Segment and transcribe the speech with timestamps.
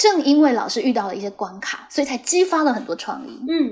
[0.00, 3.38] 正因为老师遇到了一些关卡，所以才激发了很多创意。
[3.46, 3.68] 嗯，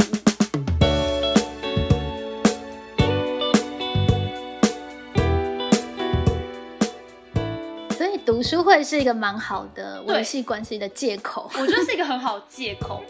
[7.96, 11.50] 所以读书会是一个蛮好的维系关系的借口。
[11.54, 13.02] 我觉得是一个很好的借口。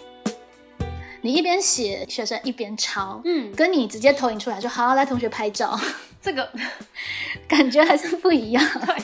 [1.20, 5.76] 你一边写，学生一边抄，嗯，跟你直接投影出来说“好，来同学拍照
[6.22, 6.48] 这个
[7.48, 8.64] ”，感觉还是不一样。
[8.86, 8.94] 对。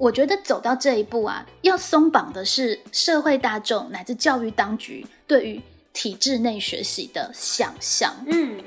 [0.00, 5.60] 我觉得走到这一步啊，要松绑的是社会大众乃至教育当局对于
[5.92, 8.10] 体制内学习的想象。
[8.26, 8.58] 嗯，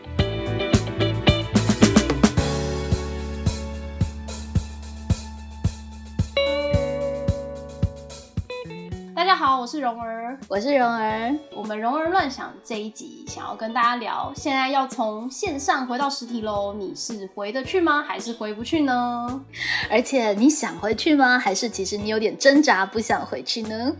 [9.46, 18.02] 好，我是蓉儿，我是蓉儿，我们蓉儿乱想这一集想要跟大家聊，现在要从线上回到实体喽，你是回得去吗？
[18.08, 19.44] 还是回不去呢？
[19.92, 21.38] 而且你想回去吗？
[21.38, 23.94] 还是其实你有点挣扎，不想回去呢？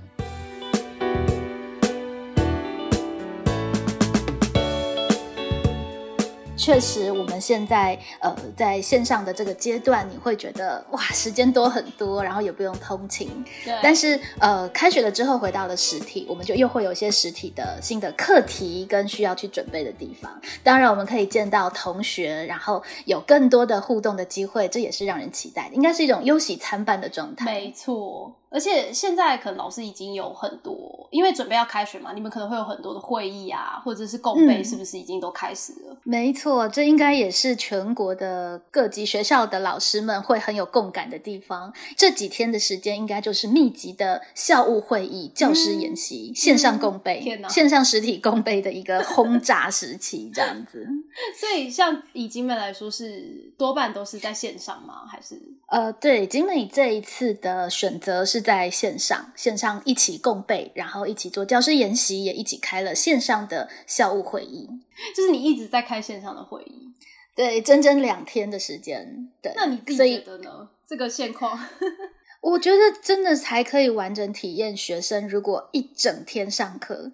[6.56, 13.28] 确实，我们现在呃在线上的这个阶段，你会觉得哇，时间多很多，然后也不用通勤。
[13.66, 20.32] 对，但是呃，开学了之后回到了实体，我们就又会有一些实体的新的课题跟需要去准备的地方。
[20.64, 27.46] 当然，我们可以见到同学，然后有更多的互动的机会，这也是让人期待的，应该是一种忧喜参半的状态。
[27.46, 28.32] 没错。
[28.54, 35.98] 而且现在可能老师已经有很多，因为准备要开学嘛，你们可能会有很多的会议啊，或者是共备，是不是已经都开始了？
[36.04, 41.74] 没错，这应该也是全国的各级学校的老师们会很有共感的地方。
[41.98, 50.88] 这几天的时间，应该就是密集的校务会议、教师研习、线上共备、线上实体共备的一个轰炸时期，这样子。
[51.36, 55.06] 所以，像以金美来说，是多半都是在线上吗？
[55.08, 55.42] 还是？
[55.68, 64.70] 呃，对，景美这一次的选择是在线上，线上一起共备，然后一起做教师研习，也一起开了线上的校务会议。
[65.16, 66.94] 就是你一直在开线上的会议，
[67.36, 69.30] 对，整整两天的时间。
[69.42, 70.70] 对，那你自己觉得呢？
[70.88, 71.58] 这个现况，
[72.44, 77.12] 我觉得真的才可以完整体验学生如果一整天上课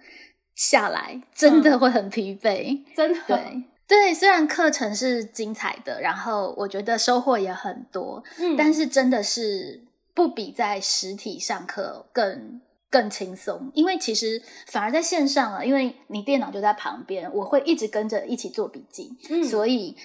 [0.56, 3.64] 下来，真的会很疲惫，真的对。
[3.88, 9.84] 对，虽然课程是精彩的，然后我觉得收获也很多，嗯，但是真的是
[10.14, 19.96] 不比在实体上课更更轻松，因为其实反而在线上啊，因为你电脑就在旁边，我会一直跟着一起做笔记，嗯，所以。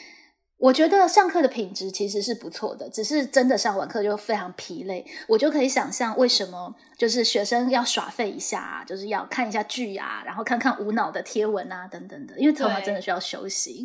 [0.56, 5.04] 我觉得上课的品质其实是不错的，只是真的上完课就非常疲累。
[5.26, 13.84] 我就可以想象为什么就是学生要耍废一下，啊，就是要看一下剧啊，然后看看无脑的贴文啊等等的，因为头脑真的需要休息。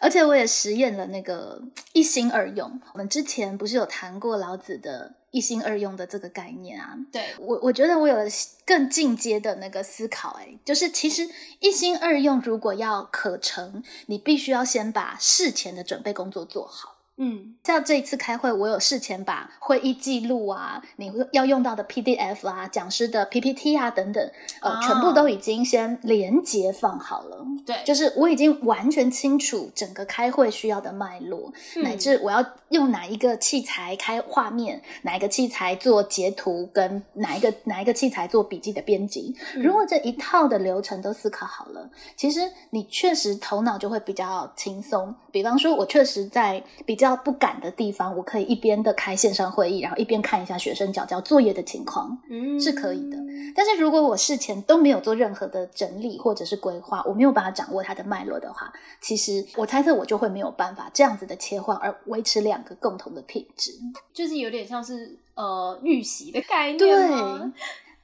[0.00, 1.60] 而且我也实验了那个
[1.92, 2.80] 一心二用。
[2.94, 6.96] 我们之前不是有谈过老子的一心二用的这个概念啊？
[7.10, 8.24] 对我，我觉得我有了
[8.64, 10.38] 更进阶的那个思考。
[10.40, 11.28] 哎，就是其实
[11.58, 16.93] 一心二用如果要可成，你必须要先把事前的准备工作做好。
[17.16, 24.30] 嗯，像这一次开会，我有事前把会议记录啊，你要用到的 PDF 啊，讲师的 PPT 啊等等，
[24.60, 27.46] 呃，全部都已经先连接放好了。
[27.64, 31.52] 对，就是我已经完全清楚整个开会需要的脉络，
[31.84, 39.32] 乃至我要用哪一个器材开画面，哪一个器材做截图，跟哪一个哪一个器材做笔记的编辑。
[39.54, 45.14] 如果这一套的流程都思考好了，其实你确实头脑就会比较轻松。
[45.30, 47.03] 比方说，我确实在比较。
[47.04, 53.16] 较不敢的地方，我可以一边的开线上会议，然后一边看一下学生交交作业的情况，嗯，是可以的。
[53.54, 63.72] 但是如果我事前都没有做任何的整理或者是规划，我没有办法掌握它的脉络的话，其实我猜测我就会没有办法这样子的切换而维持两个共同的品质，
[64.12, 66.88] 就是有点像是呃预习的概念对。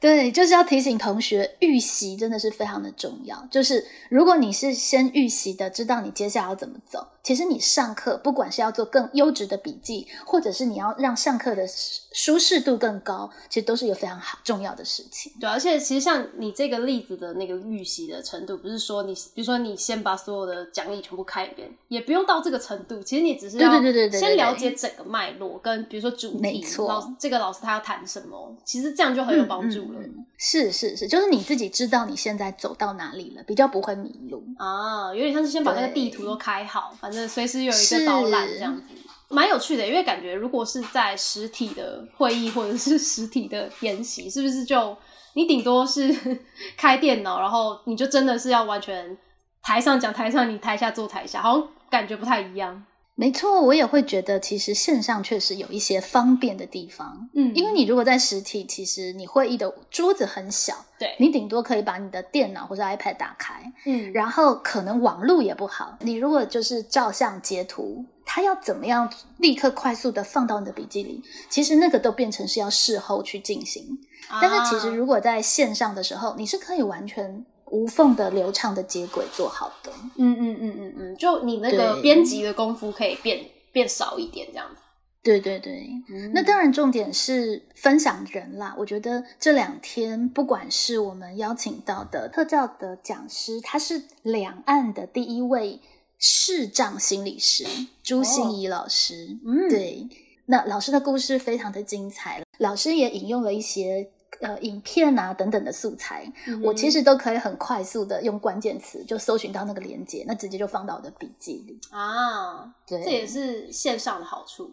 [0.01, 3.47] 对，就是要提醒同学，预习真的是非常的重要。
[3.51, 7.07] 就是如果你是先预习的，知道你接下来要怎么走。
[7.23, 11.67] 其实你上课，不管是要做更优质的笔记，或者是你要让上课的
[12.13, 15.31] 舒适度更高，其实都是一个非常好重要的事情。
[15.39, 23.03] 对，而且其实像你这个例子的那个预习的程度，不是说你，比如说你先把所有的讲义全部看一遍，也不用到这个程度。
[23.03, 23.71] 其实你只是要
[24.11, 30.09] 先了解整个脉络，跟比如说主题，老这个老师他要谈什么，其实这样就很有帮助了。
[30.39, 35.15] 是是是，就是你自己知道你现在走到哪里了，比较不会迷路啊。
[35.15, 36.95] 有点像是先把那个地图都开好。
[36.99, 38.83] 反正随时有一个导览这样子，
[39.29, 39.87] 蛮有趣的。
[39.87, 44.97] 因为感觉如果是在实体的会议或者是实体的研习，是不是就
[45.35, 46.15] 你顶多是
[46.77, 49.17] 开电脑，然后你就真的是要完全
[49.63, 52.85] 台上讲台上，你台下做台下，好像感觉不太一样。
[53.21, 57.29] 没错，我也会觉得，其实线上确实有一些方便的地方。
[57.35, 65.99] 嗯，因为你如果在实体，其实你会议的桌子很小，对你顶多可以把你的电脑或者 iPad 打开，嗯，然后可能网络也不好。
[66.01, 71.23] 你如果就是照相截图，它要怎么样立刻快速的放到你的笔记里？
[71.51, 73.99] 其实那个都变成是要事后去进行。
[74.41, 77.45] 但是其实如果在线上的时候，你是可以完全。
[77.71, 84.83] 无缝的流畅的接轨做好的，嗯嗯嗯嗯嗯，就你那个编辑的功夫可以变变少一点，这样子。
[85.23, 85.87] 对对对，
[86.33, 88.75] 那当然重点是分享人啦。
[88.79, 95.79] 我觉得这两天不管是我们邀请到的特教的讲师，他是两岸的第一位
[96.19, 97.65] 视障心理师
[98.03, 100.09] 朱心怡老师，嗯，对，
[100.47, 104.11] 那老师的故事非常的精彩，老师也引用了一些。
[104.41, 106.25] 呃，影片啊等等的素材，
[106.63, 112.75] 我其实都可以很快速的用关键词就搜寻到那个链接，那直接就放到我的笔记里啊。
[112.87, 114.73] 对，这也是线上的好处。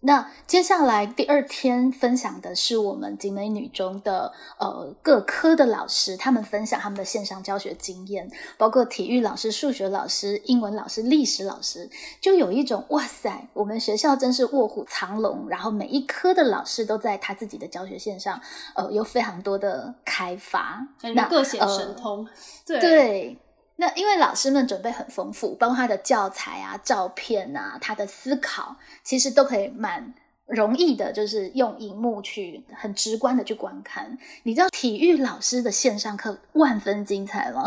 [0.00, 11.90] 那接下来第二天分享的是我们景美女中的呃各科的老师，他们分享他们的线上教学经验，包括体育老师、数学老师、英文老师、历史老师，
[12.20, 18.40] 就有一种哇塞，我们学校真是卧虎藏龙，然后每一科的老师都在他自己的教学线上，
[18.76, 22.24] 呃，有非常多的开发，那各显神通，
[22.64, 22.80] 对。
[22.80, 23.38] 对。
[23.80, 30.12] 那因为老师们准备很丰富，包括他的教材啊、照片啊、他的思考，其实都可以蛮
[30.46, 34.18] 容易的，就是用荧幕去很直观的去观看。
[34.42, 37.62] 你知道体育老师的线上课万分精彩吗？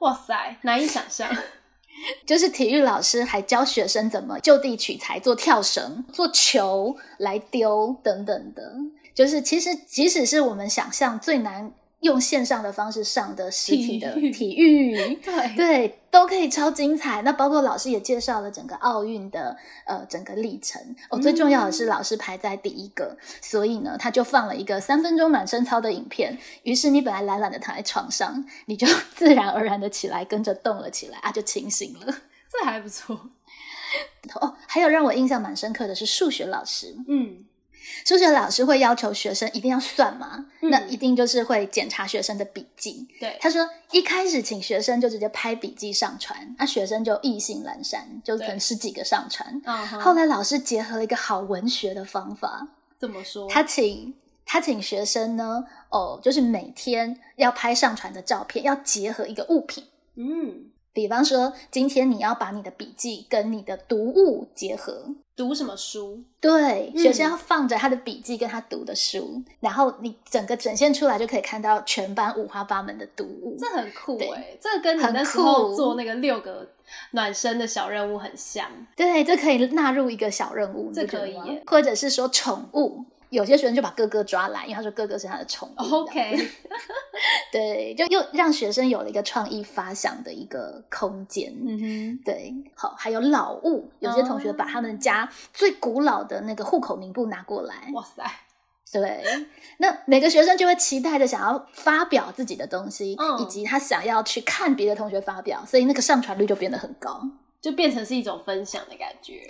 [0.00, 1.30] 哇塞，难以想象！
[2.26, 8.74] 就是体育老师还教学生怎么就地取材，做跳绳、做球来丢等等的。
[9.14, 11.72] 就是其实即使是我们想象最难。
[12.02, 14.94] 用线上的方式上的实体的体育，
[15.24, 17.22] 对对，都可以超精彩。
[17.22, 19.56] 那包括老师也介绍了整个奥运的
[19.86, 20.80] 呃整个历程。
[21.10, 26.36] 哦，最重要的是老师排在第一个，所以呢，他就放了一个三分钟暖身操的影片。
[26.64, 32.06] 于是你本来懒懒的躺在床上，你就 自然而然的起来跟着动了起来啊，就清醒了。
[32.50, 33.30] 这还不错。
[34.40, 37.44] 哦，还有让我印象蛮深刻的是数学老师，嗯。
[38.04, 40.46] 数学老师会要求学生一定要算吗？
[40.60, 43.06] 那一定就是会检查学生的笔记。
[43.20, 49.60] 对，他说一开始请学生就直接拍笔记上传，那学生就意兴阑珊，就可能十几个上传。
[50.00, 52.68] 后来老师结合了一个好文学的方法，
[52.98, 53.48] 怎么说？
[53.48, 54.14] 他请
[54.44, 59.84] 他请学生呢，哦，就是每天要拍上传的照片，要结合一个物品。
[60.16, 60.71] 嗯。
[60.92, 66.22] 比方说，今天你要把你的笔记跟你的读物结合，读什么书？
[66.40, 74.56] 对，学生要放着他的笔记跟他读的书，然后你整个展现出来就可以看到全班五花八门的读物，这很酷哎！
[74.60, 76.68] 这跟你那时候做那个六个
[77.12, 78.68] 暖身的小任务很像。
[78.94, 81.36] 对，这可以纳入一个小任务，这可以，
[81.66, 83.06] 或者是说宠物。
[83.32, 85.94] 有些学生就把哥哥抓来，因为他说哥哥是他的宠物。
[85.94, 86.36] OK，
[87.50, 91.50] 对，就又让学生有了一个创意发想的一个空间。
[91.66, 97.88] 嗯哼，对，好，还有老物，有些同学把他们家最古老的那个户口名簿拿过来。
[97.94, 98.22] 哇塞，
[98.92, 99.24] 对，
[99.78, 107.22] 那每个学生就会期待着想要发表自己的东西，以及他想要去看别的同学发表，所以那个上传率就变得很高，
[107.62, 109.40] 就变成是一种分享的感觉。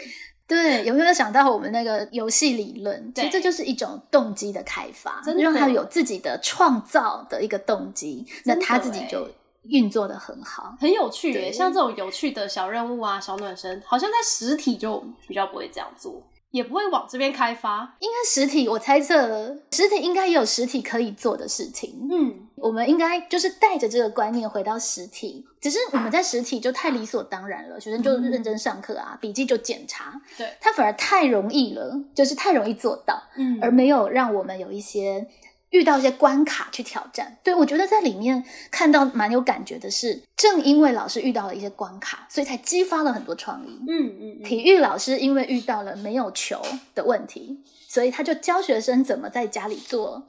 [0.52, 3.12] 对，有没有想到我们那个游戏理论？
[3.14, 9.29] 其实这就是一种动机的开发，让他有自己的创造的一个动机，那他自己就
[9.62, 11.53] 运作的很好，很有趣耶。
[11.53, 16.22] 像这种有趣的小任务啊、小暖身，好像在实体就比较不会这样做。
[16.53, 22.09] 也不会往这边开发，应该实体，我猜测实体应该也有实体可以做的事情。
[22.11, 35.27] 嗯，我们应该就是带着这个观念回到实体，只是我们在实体就太理所当然了，学生就认真上课啊，笔记就检查，对，它反而太容易了，就是太容易做到，嗯，而没有让我们有一些。
[35.72, 43.81] 遇到一些关卡去挑战，对我觉得在里面看到蛮有感觉的是，正因为老师遇到了一些关卡，所以才激发了很多创意。
[43.88, 46.60] 嗯嗯，体育老师因为遇到了没有球
[46.94, 50.22] 的问题，所以他就教学生怎么在家里做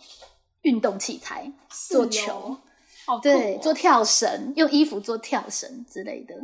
[0.61, 1.51] 运动器材，
[1.89, 2.57] 做球，
[3.07, 6.35] 哦对，做跳绳，用衣服做跳绳之类的。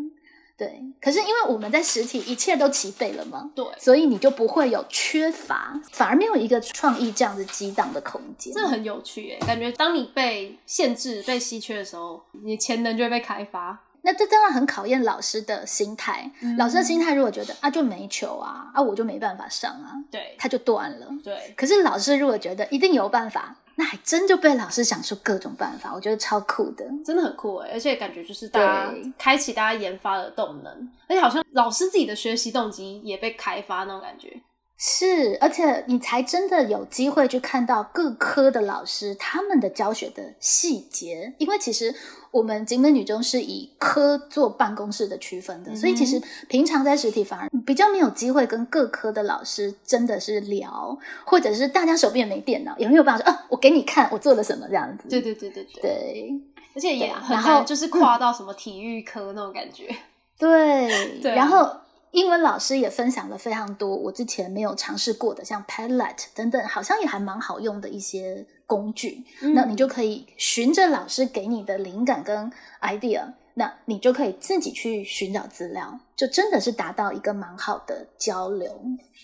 [0.59, 8.53] 对，可是因为我们在实体一切都齐备了嘛，对，所以你就不会有缺乏，反而没有一个创意这样子激荡的空间。
[8.53, 13.79] 这很有趣耶，感觉当你被限制、被稀缺的时候，你潜能就会被开发。
[14.01, 16.31] 那这当然很考验老师的心态。
[16.57, 21.07] 老师的心态如果觉得啊就没球啊啊我就没办法上啊，对，他就断了。
[21.23, 27.69] 对，可是老师如果觉得一定有办法，那还真就被老师想出各种办法，我觉得超酷的，真的很酷哎！
[27.73, 34.41] 而且感觉就是大家开启大家研发的动能，而且好像老师自己的学习动机也被开发那种感觉。
[34.81, 41.93] 是，而且你才真的有机会去看到各科的老师他们的教学的细节，因为其实
[42.31, 55.09] 我们景美女中是以科做办公室的区分的，所以其实平常在实体反而比较没有机会跟各科的老师真的是聊，或者是大家手边也没电脑，也没有办法说啊，我给你看我做了什么这样子。
[55.09, 56.33] 对对对对对，对，
[56.73, 59.93] 而且也很难，就是跨到什么体育科那种感觉。
[60.37, 61.69] 对， 然后。
[62.11, 69.23] 英文老师也分享了非常多我之前没有尝试过的，像 Padlet 等等，好像也还蛮好用的一些工具。
[69.53, 72.51] 那你就可以循着老师给你的灵感跟
[72.81, 78.81] idea，那你就可以自己去寻找资料，就真的是达到一个蛮好的交流。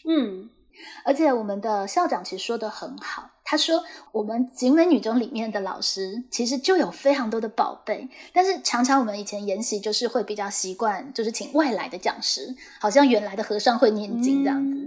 [0.07, 0.49] 嗯。
[1.05, 14.83] 而且我们的校长其实说的很好，他说我们景美女中里面的老师其实就有非常多的宝贝，但是常常我们以前研习就是会比较习惯，就是请外来的讲师，好像原来的和尚会念经这样子。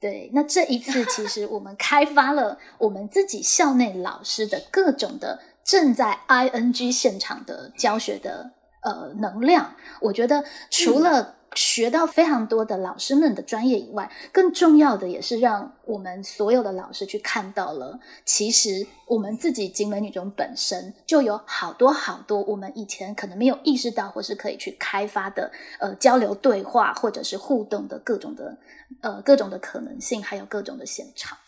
[0.00, 8.50] 对，那这一次其实我们开发了我们自己校内老师的各种的正在 ing 现场的教学的
[8.82, 11.34] 呃能量，我觉得除了。
[11.54, 25.50] 学到非常多的老师们的专业以外，更重要的也是让我们所有的老师去看到了，其实我们自己景美女中本身就有好多好多我们以前可能没有意识到或是可以去开发的
[25.80, 28.56] 呃交流对话或者是互动的各种的
[29.00, 31.38] 呃各种的可能性，还有各种的现场。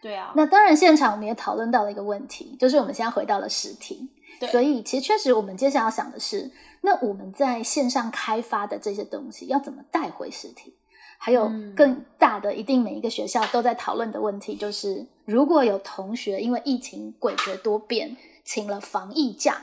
[0.00, 4.08] 对啊，那当然现场我们也讨论到了一个问题，就是我们现在回到了实体，
[4.50, 6.50] 所以其实确实我们接下来要想的是。
[6.80, 10.76] 那我们在线上开发的这些东西要怎么带回实体？
[11.18, 19.60] 还有更大的，一定每一个学校都在讨论的问题，就是如果有同学因为疫情诡谲多变，请了防疫假，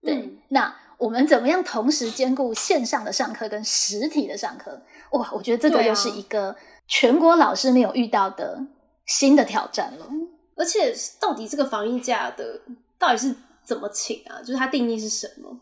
[0.00, 4.80] 对，那我们怎么样同时兼顾线上的上课跟实体的上课？
[5.12, 6.56] 哇，我觉得这个又是一个
[6.88, 8.58] 全国老师没有遇到的
[9.04, 10.08] 新的挑战了。
[10.56, 12.62] 而且，到底这个防疫假的
[12.98, 14.38] 到底是怎么请啊？
[14.40, 15.60] 就是它定义是什么？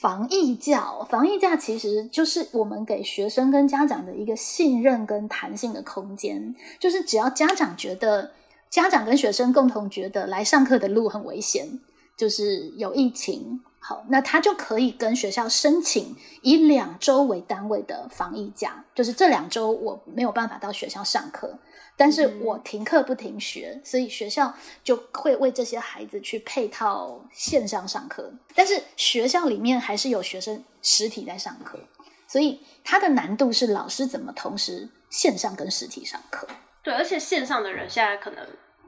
[0.00, 6.54] 防疫假，防疫假其实就是我们给学生跟家长的一个信任跟弹性的空间。
[6.78, 8.32] 就是只要家长觉得，
[8.70, 11.80] 家长跟学生共同觉得来上课的路很危险，
[12.16, 21.58] 就是有疫情，好，那他就可以跟学校申请以两周为单位的防疫假，就是这两周我没有办法到学校上课。
[21.96, 28.32] 但是我停课不停学，所以学校就会为这些孩子去配套线上上课。
[28.54, 31.78] 但是学校里面还是有学生实体在上课，
[32.26, 36.46] 所以它的难度是老师怎么同时线上跟实体上课。
[36.82, 38.46] 对，而且线上的人现在可能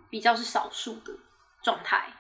[0.09, 1.13] 比较是少数的
[1.63, 2.13] 状态，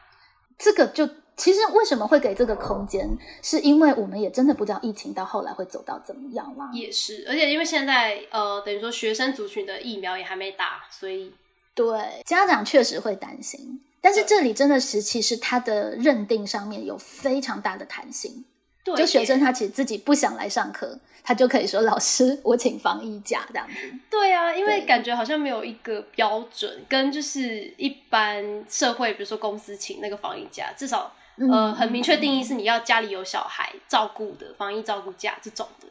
[0.59, 1.07] 这个就。
[1.42, 3.18] 其实为什么会给这个空间？
[3.42, 6.70] 是因为我们也真的不知道疫情到后来会走到怎么样啦。
[6.72, 11.34] 也是，而且因为现在呃，等于说学生族群的疫苗也还没打，所以
[11.75, 13.82] 对家长确实会担心。
[14.00, 18.44] 但是这里真的是，其实他的认定上面有非常大的弹性。
[18.84, 21.00] 对，就学生他其实自己不想来上课。
[21.25, 23.75] 他就可以说：“老师，我请防疫假这样子。”
[24.11, 35.87] 对啊，因为感觉好像没有一个标准，跟就是一般社会，比如说公司请那个防疫假，至少呃很明确定义是你要家里有小孩照顾的防疫照顾假这种的。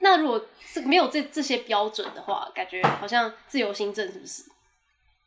[0.00, 4.42] 那如果是没有这这些标准的话，感觉好像自由新政是不是？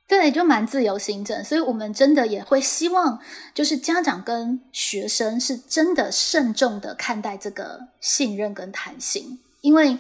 [0.08, 3.20] 对，就蛮自由行政，所以我们真的也会希望，
[3.54, 9.98] 就是家长跟学生是真的慎重的看待这个信任跟弹性，因为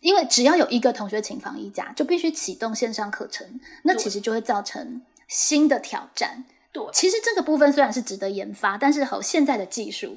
[0.00, 6.44] 因为只要有一个同学请防疫假，就必须启动线上课程，那其实就会造成新的挑战。
[6.86, 10.16] 对，其实这个部分虽然是值得研发，但是和现在的技术，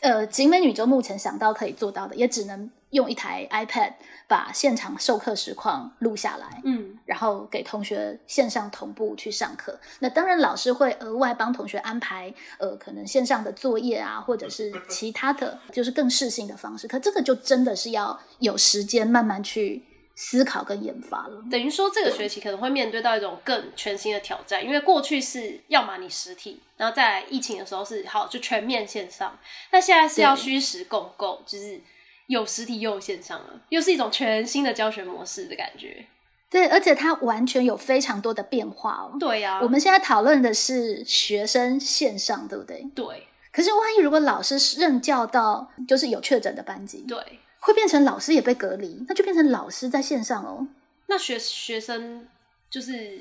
[0.00, 2.70] 呃，景美女中目前想到可以做到的，也只能。
[2.90, 3.92] 用一台 iPad
[4.26, 9.78] 把现场授课实况录下来，嗯，然后给同学线上同步去上课。
[9.98, 16.88] 那当然，老师会额外帮同学安排，呃，可能线上的作业啊，或者是其他的，就是更适性的方式。
[16.88, 19.84] 可这个就真的是要有时间慢慢去
[20.18, 21.42] 思考跟研发了。
[21.50, 29.38] 等于说，这个学期可能会面对到一种更全新的挑战，因为过去是要么你实体，然后在疫情的时候是好就全面线上，
[29.70, 31.80] 那现在是要虚实共构，就是。
[32.28, 36.04] 有实体又有线上了，又是一种全新的教学模式的感觉。
[36.50, 39.16] 对，而且它完全有非常多的变化哦。
[39.18, 42.86] 对呀，我们现在讨论的是学生线上，对不对？
[42.94, 43.06] 对。
[43.50, 47.18] 可是万一如果老师任教到就是有确诊的班级，对，
[47.60, 50.68] 会变成老师也被隔离，那就变成老师在线上哦。
[51.06, 52.26] 那学学生
[52.70, 53.18] 就是，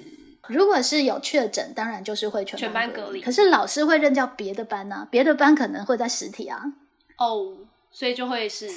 [0.47, 3.21] 如果是有确诊，当然就是会全班隔离。
[3.21, 6.61] 可是老师会任教别的班呢，别的班可能会在实体啊。
[7.17, 7.57] 哦，
[7.91, 8.69] 所以就会是，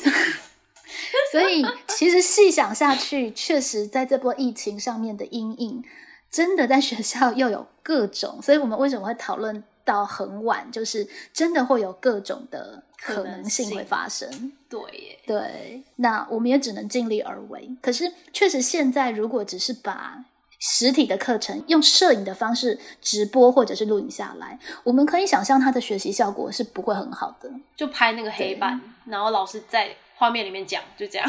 [1.33, 5.85] 所以其实细想下去，确实在这波疫情上面的阴影，
[6.31, 8.41] 真的在学校又有各种。
[8.41, 9.63] 所以我们为什么会讨论
[9.93, 10.71] 到很晚？
[10.71, 14.53] 就是真的会有各种的可能性会发生。
[14.69, 17.69] 对，对，那我们也只能尽力而为。
[17.83, 20.25] 可是，确实现在如果只是把
[20.59, 27.51] 实体的课程用摄影的方式直播或者是录影下来，我们可以想象它的学习效果是不会很好的。
[27.77, 31.29] 就拍那个黑板，然后老师在画面里面讲，就这样。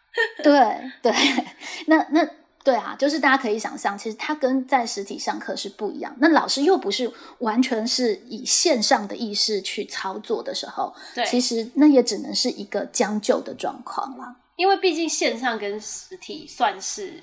[0.44, 0.52] 对
[1.00, 1.12] 对，
[1.86, 2.28] 那那。
[2.64, 6.14] 对啊，就是大家可以想象，其实它跟在实体上课是不一样。
[6.20, 14.36] 那老师又不是完全是以线上的意识去操作的时候，对，其实那也只能是一个将就的状况啦。
[14.54, 17.20] 因为毕竟线上跟实体算是，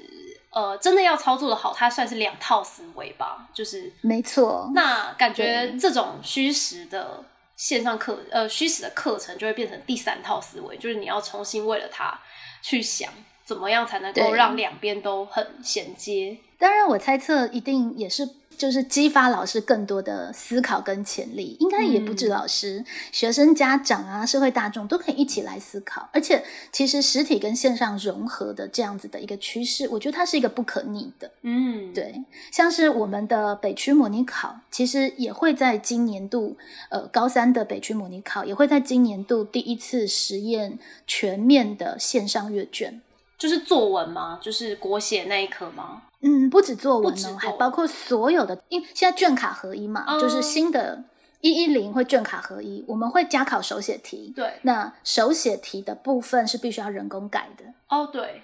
[0.52, 3.48] 呃，真的要操作的好，它算是两套思维吧。
[3.54, 4.70] 就是没错。
[4.76, 7.24] 那感觉这种虚实的
[7.56, 12.20] 线上课，呃，虚实的课程就会变成第三套思维，就是你要重新为了它
[12.62, 13.10] 去想。
[13.50, 16.38] 怎么样才能够让两边都很衔接？
[16.60, 21.58] 当然，我猜测一定也是，就是激发老师更多的思考跟潜力。
[21.60, 26.08] 应该也不止老师、学生、家长啊，社会大众都可以一起来思考。
[26.14, 31.32] 而且，其实实体跟线上融合的这样子的一个趋势，我觉得它是一个不可逆的。
[31.42, 32.24] 嗯，对。
[32.52, 36.56] 像是我们的北区模拟考，其实也会在今年度，
[36.90, 40.78] 呃，高三的北区模拟考也会在今年度第一次实验
[41.08, 43.02] 全面的线上阅卷。
[43.40, 44.38] 就是作文吗？
[44.42, 46.04] 就是国写那一科吗？
[46.22, 51.02] 嗯，不止作文哦，还包括所有的，因为现在卷卡合一嘛，就是新的
[51.40, 54.34] 一一零会卷卡合一，我们会加考手写题。
[54.36, 57.64] 对，那手写题的部分是必须要人工改的。
[57.88, 58.42] 哦，对，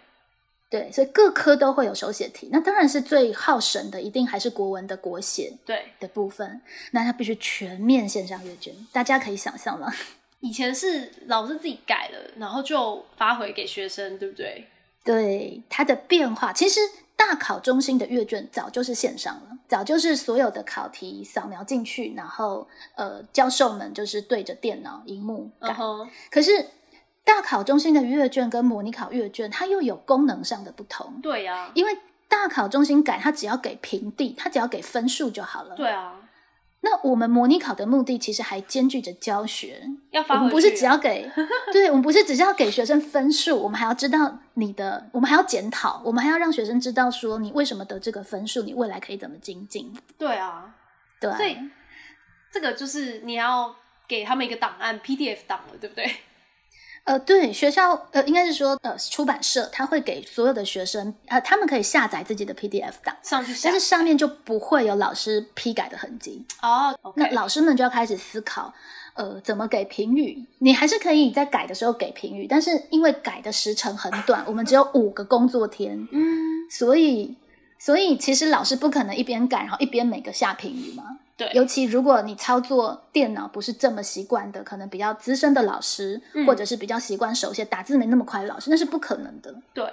[0.70, 2.48] 对，所以各科都会有手写题。
[2.54, 6.62] 那当然是最耗神的，一定还是国文的国写对的部分。
[6.92, 9.94] 那它必须全面线上阅卷，大家可以想象吗？
[10.40, 14.66] 以前是老师自己改了，然后就发回给学生，对不对？
[15.06, 16.82] 对它的变化，其实
[17.16, 25.74] 大考中心的阅卷早就是线上了，早就是所有的考题扫描进去，然后呃教授们就是对着电脑荧幕改。
[26.30, 26.66] 可是
[27.24, 31.22] 大考中心的阅卷跟模拟考阅卷，它又有功能上的不同。
[31.22, 35.76] 对呀，因为大考中心改，它只要给平地，它只要给分数就好了。
[35.76, 36.20] 对啊。
[36.86, 41.28] 那我们模拟考的目的其实还兼具着教学，要发我们不是只要给，
[41.74, 49.92] 对我们不是只是要给学生分数，我们还要知道你的，我们还要检讨，我们还要让学生知道说你为什么得这个分数，你未来可以怎么精进。
[50.16, 50.76] 对啊，
[51.20, 51.58] 对，所以
[52.52, 53.76] 这个就是你要
[54.08, 56.06] 给他们一个档案 PDF 档了，对不对？
[57.06, 66.98] 呃，对，学校呃，应该是说呃，出版社他会给所有的学生，呃，他们可以下载自己的 PDF 档上去，但是上面就不会有老师批改的痕迹哦。
[67.16, 68.74] 那老师们就要开始思考，
[69.14, 70.44] 呃，怎么给评语？
[70.58, 77.36] 你还是可以在改的时候给评语，但是因为改的时程很短，我们只有五个工作天，嗯，所以
[77.86, 81.20] 所以其实老师不可能一边改，然后一边每个下评语嘛。
[81.38, 89.54] 对，尤其如果你操作电脑不是这么习惯的，可能比较资深的老师，或者是比较习惯手写、打字没那么快的老师，那是不可能的。
[89.72, 89.88] 对，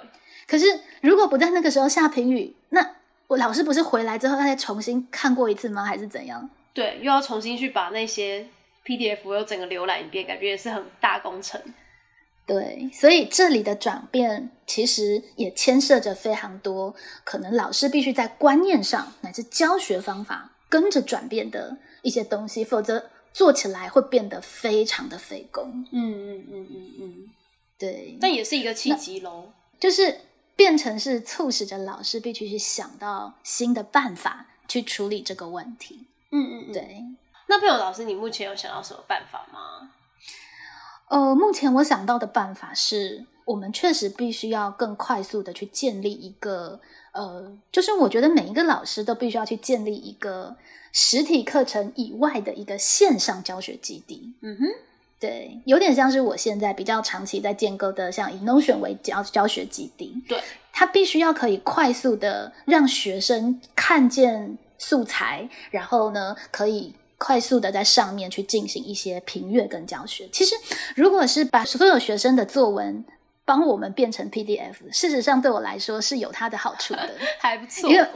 [0.47, 0.65] 可是
[1.01, 2.83] 如果不在那个时候下评语，那
[3.27, 5.85] 我老师不是回来之后他再重新看过一次吗？
[5.85, 6.49] 还是怎样？
[6.73, 8.47] 对，又要重新去把那些
[8.83, 11.61] PDF 又整个浏览一遍，感觉也是很大工程。
[12.45, 20.49] 对，所以这里的转变其实也牵涉着非常多，可能老师必须在观念上乃至教学方法。
[20.69, 25.85] 跟着转变的一些东西，否则做起来会变得非常的费工。
[25.91, 27.15] 嗯嗯嗯嗯嗯，
[27.77, 28.17] 对。
[28.19, 30.21] 但也是一个契机喽，就是
[30.55, 36.07] 变成是促使着老师必须去想到新的办法去处理这个问题。
[36.31, 37.03] 嗯嗯，对。
[37.45, 39.92] 那佩友老师，你目前有想到什么办法吗？
[41.13, 46.79] 呃，目前我想到的办法是，我们确实必须要更快速的去建立一个。
[47.11, 50.55] 呃，就是我觉得每一个老师都必须要去建立一个
[50.91, 54.33] 实体课程以外的一个线上教学基地。
[54.41, 54.65] 嗯哼，
[55.19, 60.19] 对，有点像是我现在比较长期在建构的，像以 Notion 为教教学基地。
[60.27, 70.27] 对，它必须要可以快速的让学生看见素材，然后呢，可以快速的在上面去进行一些评阅跟教学。
[70.31, 70.55] 其实，
[70.95, 73.03] 如果是把所有学生的作文
[73.45, 78.07] 帮我们变成 PDF，事实上对我来说是有它的好处的， 还不错，因为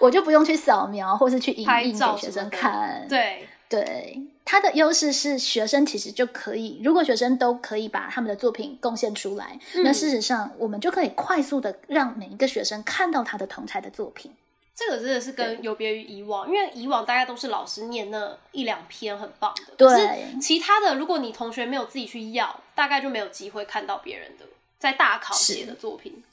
[0.00, 3.06] 我就不用去扫描或是去影印给学生看。
[3.08, 14.30] 对对，它的优势是学生其实就可以，如果学生都可以把他们的作品贡献出来，那事实上我们就可以快速的让每一个学生看到他的同才的作品。
[14.76, 24.44] 这个真的是跟有别于以往，因为以往大家都是老师念那一两篇很棒的，对，其他的如果你同学没有自己去要，大概就没有机会看到别人的
[24.78, 26.24] 在大考写的作品。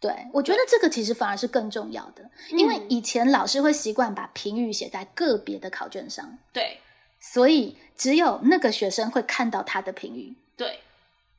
[0.00, 6.80] 对，我觉得这个其实反而是更重要的，因为以前老师会习惯把评语写在个别的考卷上，对，
[7.20, 10.80] 所以只有那个学生会看到他的评语，对。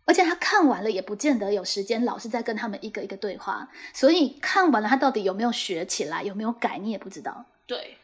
[0.10, 7.46] 而且他看完了也不见得有时间，老是在跟他们一个一个对话，所以看完了他到底有没有学起来，有没有改，你也不知道。
[7.68, 7.96] 对，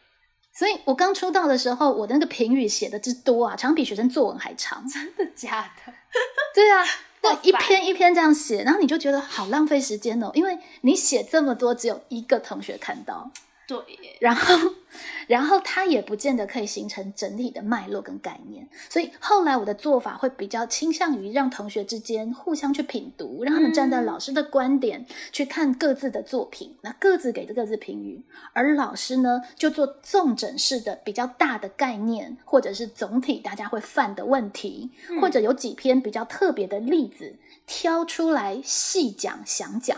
[0.53, 4.87] 所以我刚出道的时候，我的那个评语写的之多啊，常比学生作文还长。
[4.87, 5.91] 真的假的？
[6.53, 6.85] 对啊，
[7.23, 13.31] 那一篇一篇这样写，然后你就觉得好浪费时间哦，因为你写这么多，只有一个同学看到。
[13.67, 13.79] 对，
[14.21, 14.55] 然后，
[15.27, 37.35] 然后它也不见得可以形成整体的脉络跟概念，所以后来我的做法会比较倾向于让同学之间互相去品读，让他们站在老师的观点去看各自的作品，那各自给的各自评语，而老师呢就做纵整式的比较大的概念，或者是总体大家会犯的问题，或者有几篇比较特别的例子
[37.65, 39.97] 挑出来细讲详讲，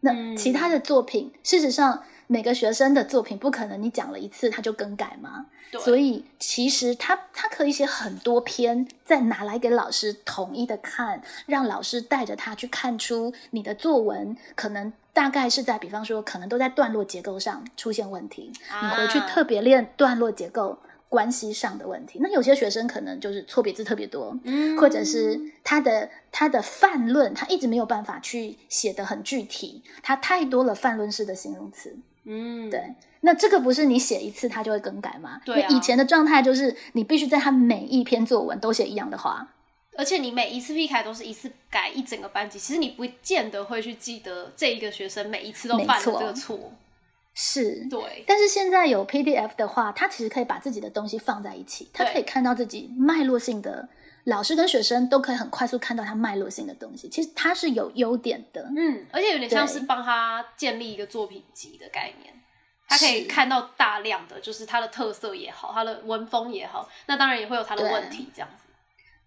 [0.00, 2.04] 那其他的作品事实上。
[2.26, 5.46] 每个学生的作品不可能你讲了一次他就更改嘛，
[5.80, 20.78] 所以其实他他可以写很多篇，再拿来给老师统一的看，让老师带着他去看出你的作文可能大概是在，比方说可能都在段落结构上出现问题，你回去特别练段落结构。
[21.12, 35.40] 关系上的问题，那有些学生可能就是错别字特别多，嗯，或者是他的他的泛论，他一直没有办法去写的很具体，他太多了泛论式的形容词，嗯，对，那这个不是你写一次他就会更改吗？
[35.44, 39.48] 对，以前的状态就是你必须在他每一篇作文都写一样的话，
[39.96, 46.72] 而且你每一次批改都是一次改一整个班级，其实你不见得会去记得这一个学生每一次都犯了这个错。
[47.34, 53.88] 是对，但是现在有 PDF 的话，他其实可以把自己的东西放在一起，他可以看到自己脉络性的，
[54.24, 57.08] 老师跟学生都可以很快速看到他脉络性的东西。
[57.08, 62.32] 其实他是有优点的，嗯，而且有点像是帮他建立一个作品集的概念，
[62.88, 68.62] 他可以看到大量的，就是他的特色也好，他的文风也好，那当然也会有他的问题，这样子。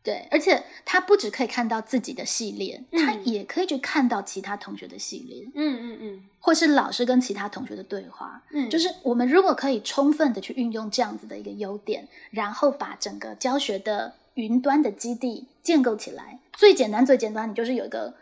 [0.01, 18.13] 对，而且他不只可以看到自己的系列，他也可以去看到其他同学的系列，嗯嗯嗯，或是老师跟其他同学的对话，嗯，就是我们如果可以充分的去运用这样子的一个优点，然后把整个教学的云端的基地建构起来，最简单最简单，你就是有一个。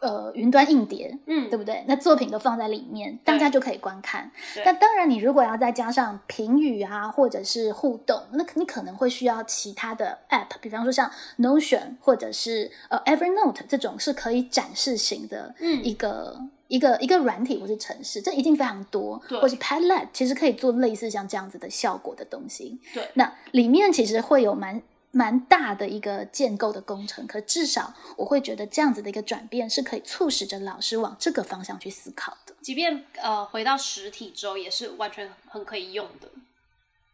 [0.00, 1.84] 呃，云端硬碟，嗯，对不对？
[1.88, 4.30] 那作品都放在里面，大家就可以观看。
[4.64, 15.52] 那当然，你如果要再加上评语啊，或者是互动，那你可能会需要其他的 App，比方说像 Notion 或者是呃 Evernote 这种是可以展示型的
[15.82, 19.18] 一个一个一个软体或是城市，这一定非常多。
[19.28, 22.80] 或是 Padlet，其实可以做类似像这样子的效果的东西。
[22.94, 24.80] 对，那里面其实会有蛮。
[25.10, 32.54] 蛮大的一个建构的工程，可至少我会觉得这样子的一个转变是可以促使着老师往这个方向去思考的。
[32.60, 36.28] 即便呃回到实体之后，也是完全很可以用的。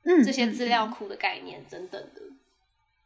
[0.05, 2.21] 嗯，这些资料库的概念等等的，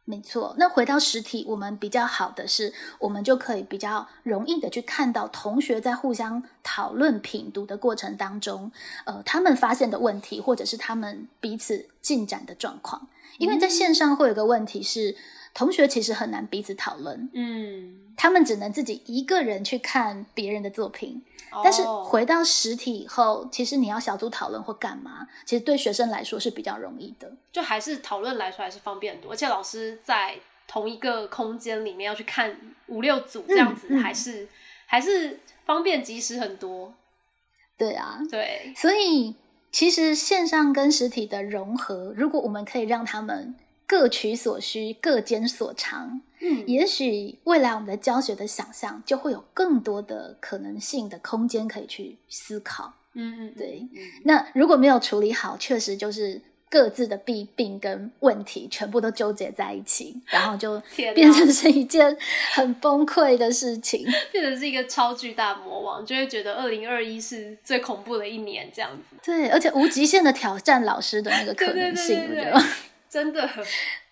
[0.09, 0.55] 没错。
[0.57, 8.73] 那回到实体，我们比较好的是，我们就可以比较容易的去看到同学在互相讨论品读的过程当中，
[9.05, 13.07] 呃，他们发现的问题，或者是他们彼此进展的状况。
[13.37, 15.15] 因为在线上会有个问题是，
[15.59, 21.21] 同学其实很难彼此讨论，嗯，他们只能自己一个人去看别人的作品，
[21.65, 34.47] 但是回到实体以后，其实你要小组讨论或干嘛，其实对学生来说是比较容易的，就还是讨论来说还是方便很多，而且老师在同一个空间里面要去看五六组这样子，还是
[34.87, 36.95] 还是方便及时很多，
[37.77, 39.35] 对啊，对，所以。
[39.71, 43.55] 其实线上跟实体的融合，如果我们可以让他们
[43.89, 52.95] 各取所需、各兼所长，嗯，也许未来我们的教学的想象就会有更多的可能性的空间可以去思考。
[53.15, 53.89] 嗯嗯，对。
[54.25, 56.41] 那如果没有处理好，确实就是。
[56.71, 60.79] 各自的弊病跟问题全部都纠结在一起，然后就
[61.15, 62.15] 变成是一件
[62.53, 69.17] 很崩溃的事情，变成是一个超巨大魔王，就会觉得二零二一是最恐怖的一年这样子。
[69.25, 72.63] 对，而且无极限的挑战老师的那个可能性，我觉得
[73.11, 73.49] 真的，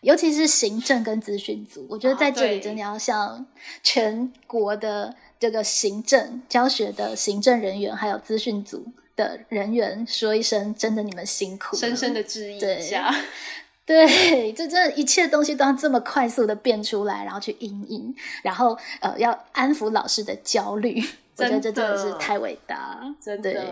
[0.00, 3.44] 尤其是行政跟资讯组，我觉得在这里真的要向
[3.82, 13.14] 全国的这个行政教学的行政人员，还有资讯组的人员说一声，真的你们辛苦，深深的致意一下。
[13.84, 21.00] 对，这真的一切东西都要这么快速的变出来，然后去应应，然后呃，要安抚老师的焦虑。
[21.36, 23.62] 我觉得这真的是太伟大，真的。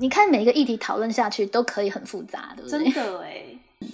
[0.00, 2.90] 你看每一个议题讨论下去都可以很复杂，对不对？
[2.90, 3.44] 真的哎。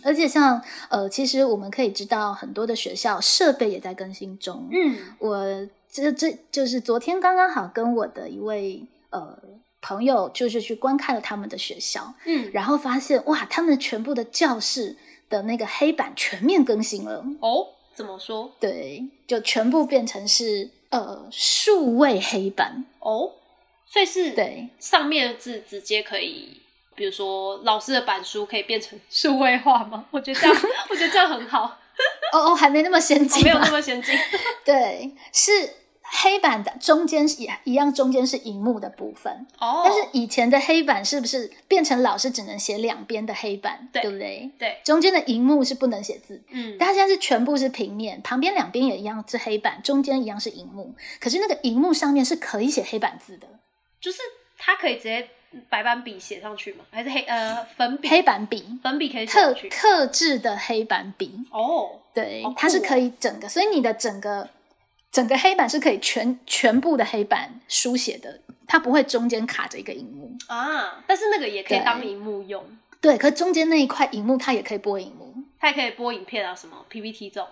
[0.04, 4.68] 而且像呃，其实我们可以知道很多的学校设备也在更新中。
[4.70, 9.36] 嗯，我这这就是昨天刚刚好跟我的一位呃
[9.80, 12.14] 朋友，就是去观看了他们的学校。
[12.24, 14.96] 嗯，然后发现哇，他们全部的教室
[15.28, 17.24] 的那个黑板全面更新了。
[17.40, 18.52] 哦，怎么说？
[18.60, 22.84] 对，就全部变成是呃数位黑板。
[23.00, 23.32] 哦，
[23.86, 26.60] 所以是对上面的字直接可以。
[26.94, 30.06] 比如说，老师的板书可以变成 数位化吗？
[30.12, 30.56] 我觉得这样，
[30.90, 31.78] 我觉得这样很好。
[32.32, 34.14] 哦哦，还没那么先进，没有那么先进。
[34.64, 35.50] 对，是
[36.02, 39.46] 黑板的中间也一样，中间是荧幕的部分。
[39.58, 39.82] 哦。
[39.84, 43.88] 但是以前的黑板是不是变成老师只能写两边的黑板？
[43.92, 44.50] 对不对？
[44.58, 44.80] 对。
[44.82, 46.42] 中间的荧幕是不能写字。
[46.50, 46.76] 嗯。
[46.78, 50.94] 但它现在是全部是平面，旁边两边也一样是黑板，中间一样是荧幕。
[51.20, 53.46] 可是那个荧幕上面是可以写黑板字的，
[54.00, 54.18] 就是
[54.56, 55.28] 它可以直接。
[55.68, 56.84] 白板笔写上去吗？
[56.90, 58.08] 还是黑呃粉笔？
[58.08, 64.48] 黑板笔，粉笔可以特特制的黑板笔哦，对，它是可以整个，所以你的整个
[65.10, 71.02] 整个黑板是可以全全部的黑板书写的，它不会中间卡着一个荧幕啊。
[71.06, 72.64] 但是那个也可以当荧幕用，
[73.00, 77.48] 对，可中间那一块荧幕它也可以播荧幕，它也可以播影片啊，什么 PPT 这种。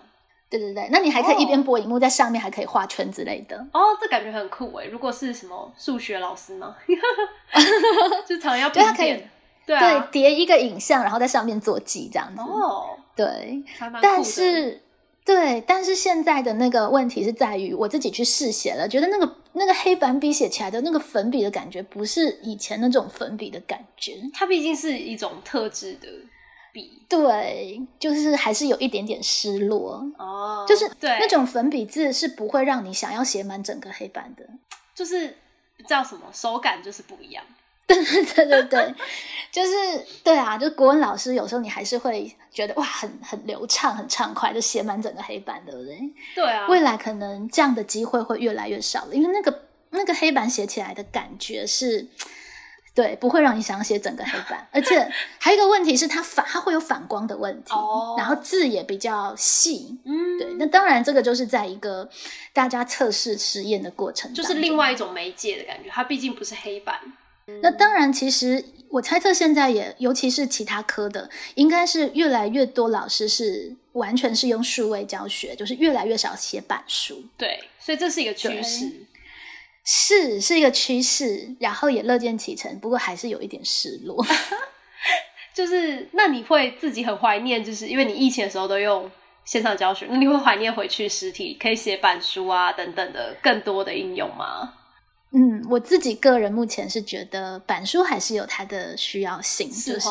[0.49, 3.55] 对对对，那你还可以一边播荧幕，在上面还可以画圈之类的。
[3.71, 4.85] 哦，这感觉很酷哎！
[4.85, 6.75] 如果是什么数学老师呢？
[8.25, 9.23] 就常要对他可以
[9.67, 9.77] 对
[10.11, 12.41] 叠一个影像，然后在上面做记这样子。
[12.41, 13.63] 哦，对，
[14.01, 14.81] 但是
[15.23, 24.19] 对，但是现在的那个问题是在于，我自己去试写了，觉得那个那个黑板笔写起来的那个粉笔的感觉，不是以前那种粉笔的感觉。
[24.33, 26.07] 它毕竟是一种特制的。
[26.71, 34.43] 笔对，就是还是有一点点失落哦，就是对那种粉笔字是不会让你想要写满整个黑板的，
[34.93, 35.35] 就是
[35.87, 37.43] 叫什么手感就是不一样。
[37.89, 38.95] 对对对对对，
[39.51, 39.71] 就是
[40.23, 45.99] 对啊，就国文老师有时候你还是会觉得哇，很很流畅，很畅快，就写满整个黑板，对不对？
[46.35, 52.07] 对啊，未来可能这样的机会会越来越少了，因为那个那个黑板写起来的感觉是。
[52.95, 57.73] 对，不会让你想写整个黑板，而且 还有一个问题是，它反它会有反光的问题，
[58.17, 59.97] 然后字也比较细。
[60.05, 62.09] 嗯，对，那当然这个就是在一个
[62.51, 66.99] 大家测试实验的过程，就是另外一种媒介的感觉，它毕竟不是黑板。
[67.63, 77.23] 那当然，其实我猜测现在也，尤其是其他科的，应该是越来越多老师是完全是用数位教学，就是越来越少写板书。
[77.37, 78.91] 对，所以这是一个趋势。
[79.85, 84.23] 是是一个趋势，然后也乐见其成，不过还是有一点失落。
[85.55, 89.09] 就是那你会自己很怀念，就是因为你疫情的时候都用
[89.43, 94.73] 线上教学，那你会怀念回去实体可以写板书啊等等的更多的应用吗？
[95.31, 100.09] 嗯，我自己个人目前是觉得板书还是有它的需要性，就是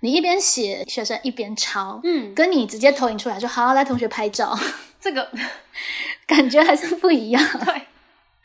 [0.00, 4.58] 你一边写，学生一边抄，嗯，跟你直接投影出来说好来同学拍照，
[5.00, 5.30] 这个
[6.26, 7.44] 感觉还是不一样。
[7.64, 7.82] 对。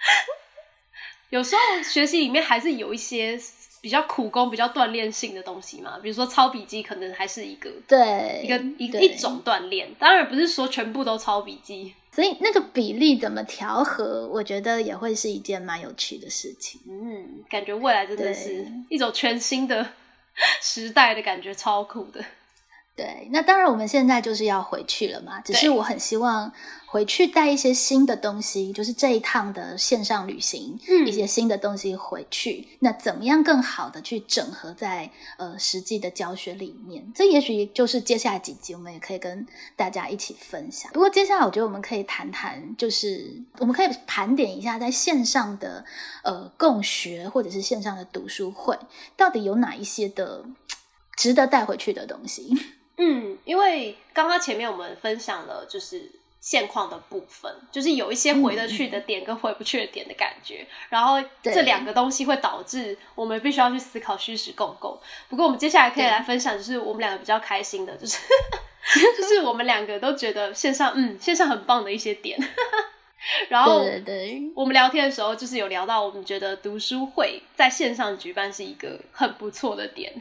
[1.30, 3.40] 有时候学习里面还是有一些
[3.80, 9.94] 比较苦工、比较锻炼性的东西嘛，比如说抄笔记，可能还是一个对一个一一种锻炼。
[9.98, 16.82] 当然不是说全部都抄笔记，所以那个比例怎么调和，我觉得也会是一件蛮有趣的事情。
[16.88, 19.94] 嗯，感觉未来真的是一种全新的
[20.62, 22.24] 时代的感觉，超酷的。
[22.94, 26.52] 对，那当然我们现在就是要回去了嘛，只是我很希望。
[26.92, 32.68] 回去带一些新的东西，就是这一趟的线上旅行，嗯，一些新的东西回去。
[32.80, 37.10] 那怎么样更好的去整合在呃实际的教学里面？
[37.16, 40.92] 这也许就是接下来几集我们也可以跟大家一起分享。
[40.92, 45.86] 不过接下来我觉得我们可以谈谈，就是我们可以盘点一下在线上的
[46.26, 48.78] 呃共学或者是线上的读书会，
[49.16, 50.44] 到底有哪一些的
[51.16, 52.52] 值得带回去的东西？
[53.00, 56.20] 嗯，因为刚刚前面我们分享了就是。
[56.42, 65.00] 现况的部分，就是有一些回得去的点跟回不去的点的感觉，然后这两个东西会导致我们必须要去思考虚实共构。
[65.30, 68.18] 不过我们接下来可以来分享，就是我们两个比较开心的，就是
[69.16, 72.38] 就是我们两个都觉得线上嗯线上很棒的一些点。
[73.50, 73.86] 然后
[74.56, 80.12] 我们聊天的时候就是有聊到，我们觉得读书会在线上举办是一个很不错的点。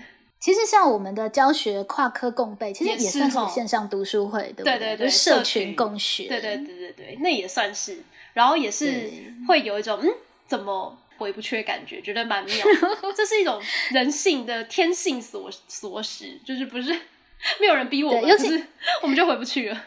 [0.41, 4.79] 其实像我们的教学跨科共备，其实也算是线上读书会，对不对？
[4.79, 8.03] 对对对，社群共学，对对对对对，那也算是。
[8.33, 9.11] 然后也是
[9.47, 10.09] 会有一种嗯，
[10.47, 12.55] 怎么回不去的感觉，觉得蛮妙。
[13.15, 16.99] 这是一种人性的天性所所使，就是不是
[17.61, 18.65] 没有人逼我们，就是
[19.03, 19.85] 我们就回不去了。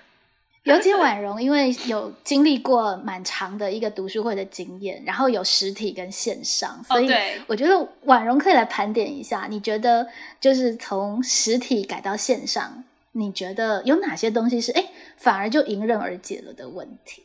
[0.71, 7.11] 尤其婉容，因为有经历过蛮长的一个读书会的经验，然后有实体跟线上，所以
[7.47, 9.47] 我觉得婉容可以来盘点一下。
[9.49, 10.07] 你觉得
[10.39, 14.85] 就是从实体改到线上，你觉得有哪些东西是哎
[15.17, 17.23] 反而就迎刃而解了的问题？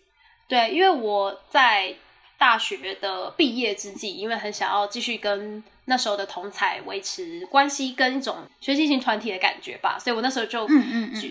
[0.48, 1.94] 对，因为我在
[2.36, 5.62] 大学的毕业之际，因为很想要继续跟。
[5.88, 10.68] 那时候的同才维持关系跟一种学习型团体的感觉吧，所以我那时候就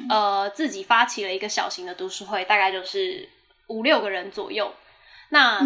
[0.10, 3.30] 呃自己发起了一个小型的读书会，大概就是
[3.68, 4.74] 五六个人左右。
[5.30, 5.60] 那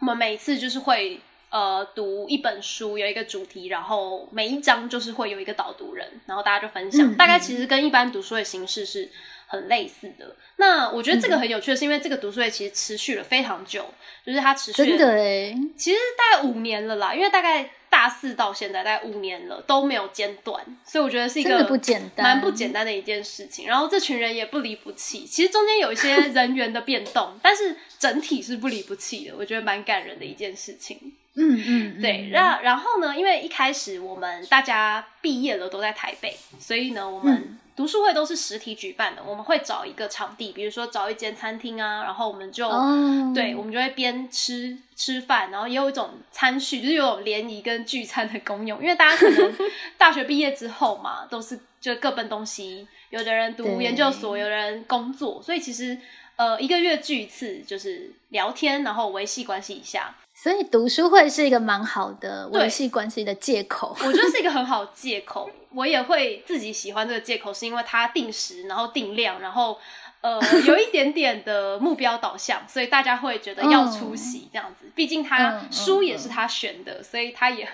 [0.00, 7.14] 我们每次就是会呃读一本书，有一个主题，然后每一章就是会有一个导读人，然后大家就分享。
[7.16, 9.10] 大概其实跟一般读书会形式是
[9.46, 10.34] 很类似的。
[10.56, 13.92] 那我觉得这个很有趣的是，因为这个读书会其实持续了非常久，
[14.24, 17.70] 就是它持续真的哎，其实大概五年了啦，因为大概。
[17.94, 23.68] 大四到现在大概五年了都没有间断，所以我觉得是一个不简单、蛮不简单的一件事情。
[23.68, 31.14] 然后这群人也不离不弃，其实中间有一些 人员的变动，但是整体是不离不弃的，我觉得蛮感人的一件事情。
[31.36, 32.30] 嗯嗯，对。
[32.32, 37.60] 然然后呢，因为一开始我们大家毕业了都在台北，所以呢，我们。
[37.76, 42.68] 读书会都是实体举办的，我们会找一个场地，比如说找一间餐厅啊，然后我们就
[43.34, 48.80] 对，我们就会边吃吃饭，然后也有一种餐叙，就是有联谊跟聚餐的功用。
[48.80, 49.54] 因为大家可能
[49.98, 55.98] 大学毕业之后嘛，都是就各奔东西，有的人读研究所，有的人工作，所以其实
[56.36, 60.14] 呃一个月聚一次，就是聊天，然后维系关系一下。
[60.34, 65.48] 所以读书会是一个蛮好的维系关系的借口，我觉得是一个很好 借口。
[65.70, 69.78] 我也会自己喜欢这个借口，是因为它定时，然后定量，然后
[70.20, 74.86] 呃有一点点的目标导向，所以大家会觉得要出席这样子。
[74.94, 77.68] 毕竟他书也是他选的，所以他也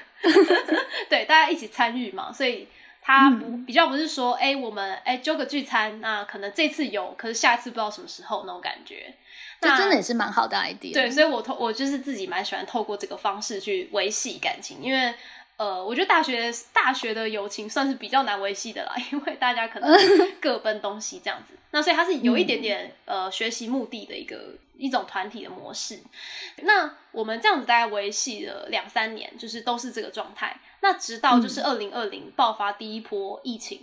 [1.08, 2.32] 对大家一起参与嘛。
[2.32, 2.68] 所以
[3.02, 9.14] 他不比较不是说，哎，我们哎揪个聚餐，那可能这次有，可是下次不知道什么时候那种感觉。
[9.60, 10.94] 这真的也是蛮好的 idea。
[10.94, 15.14] 对，所以我透我就是自己蛮喜欢透过这个方式去维系感情，因为
[15.58, 19.94] 呃，我觉得大学大学的友情算是比较难维系的啦， 因为大家可能
[20.40, 21.52] 各奔东西这样子。
[21.72, 26.00] 那所以它是有一点点呃学习目的的一个一种团体的模式。
[26.62, 30.58] 那我们这样子大概维系了两三年，就是都是这个状态。
[30.80, 33.82] 那直到就是二零二零爆发第一波疫情，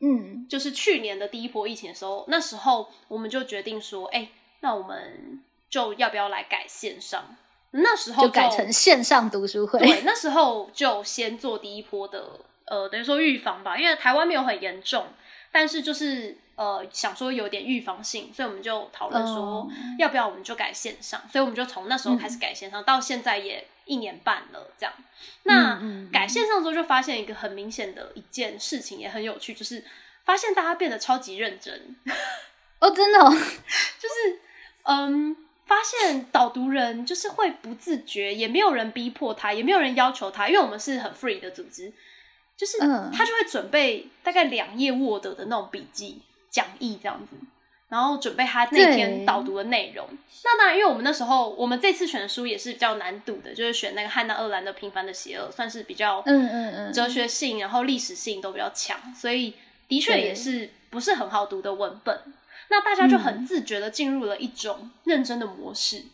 [0.00, 4.28] 嗯，就是去年的第一波疫情的时候，那时候我们就决定说，哎。
[4.60, 7.36] 那我们就要不要来改线上？
[7.70, 9.78] 那时候就改成线上读书会。
[9.78, 13.76] 对，那时候就先做第一波的，呃，等于说预防吧。
[13.76, 15.08] 因为台湾没有很严重，
[15.52, 19.68] 但是就是呃，想说有点预防性，所以我们就讨论说，
[19.98, 21.20] 要不要我们就改线上。
[21.30, 24.68] 所以我们就从那时候开始改线上，到现在也一年半了。
[24.78, 24.94] 这样，
[25.42, 25.78] 那
[26.10, 29.84] 改线上之后，就发现一个很明显的一件事情，也很有趣，就是
[30.24, 31.94] 发现大家变得超级认真。
[32.78, 34.40] 哦，真的， 就是。
[34.88, 41.92] 嗯，发现导读人就是会不自觉，也没有人逼迫他，也没有人要求他，因为我们是很 free 的组织，
[42.56, 42.78] 就是
[43.12, 47.36] 他就会准备大概两页 Word 的那种笔记讲义这样子，
[47.90, 50.08] 然后准备他那天导读的内容。
[50.42, 59.52] 那当然，因为我们那时候我们这次选的书也是比较难读的，就是选那个汉娜·厄兰的《平凡的邪恶》，算是比较嗯嗯嗯哲学性，然后历史性都比较强，所以
[59.86, 62.18] 的确也是不是很好读的文本。
[62.70, 66.04] 那大家就很自觉的进入了一种认真的模式。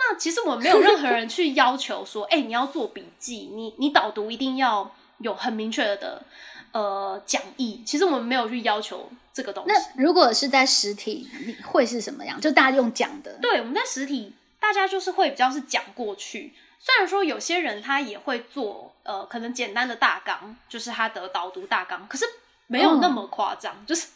[0.00, 6.22] 那其实我们没有任何人去要求说，哎，你要做笔记，你你导读一定要有很明确的
[6.70, 7.82] 呃讲义。
[7.84, 9.72] 其实我们没有去要求这个东西。
[9.72, 11.28] 那如果是在实体，
[11.66, 12.40] 会是什么样？
[12.40, 13.36] 就大家用讲的？
[13.42, 16.54] 对，我们在实体，大家就是会比较是讲过去。
[16.78, 22.24] 虽然说有些人他也会做呃，可能简单的大纲，就是他的导读大纲，可是
[22.68, 24.06] 没有那么夸张，就是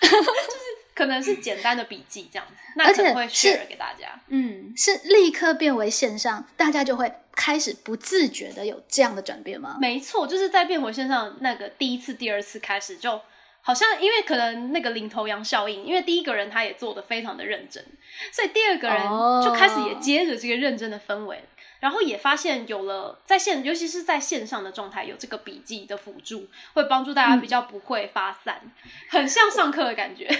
[0.00, 0.67] 就是。
[0.98, 4.20] 可能是简单的笔记这样子，那可能会 share 给大家。
[4.26, 9.76] 嗯，是立刻变为线上，大家就会开始不自觉的有这样的转变吗？
[9.80, 13.20] 没错，就是在变回线上那个第一次、第二次开始，就
[13.60, 17.84] 好像因为可能那个领头羊效应，因为第一个人他也做的非常的认真，
[18.32, 19.00] 所以第二个人
[19.44, 21.44] 就开始也接着这个认真的氛围。
[21.80, 28.60] 然后也发现有了在线，尤其是在线上的状态，有这个笔记的辅助，会帮助大家比较不会发散，
[29.08, 30.28] 很像上课的感觉。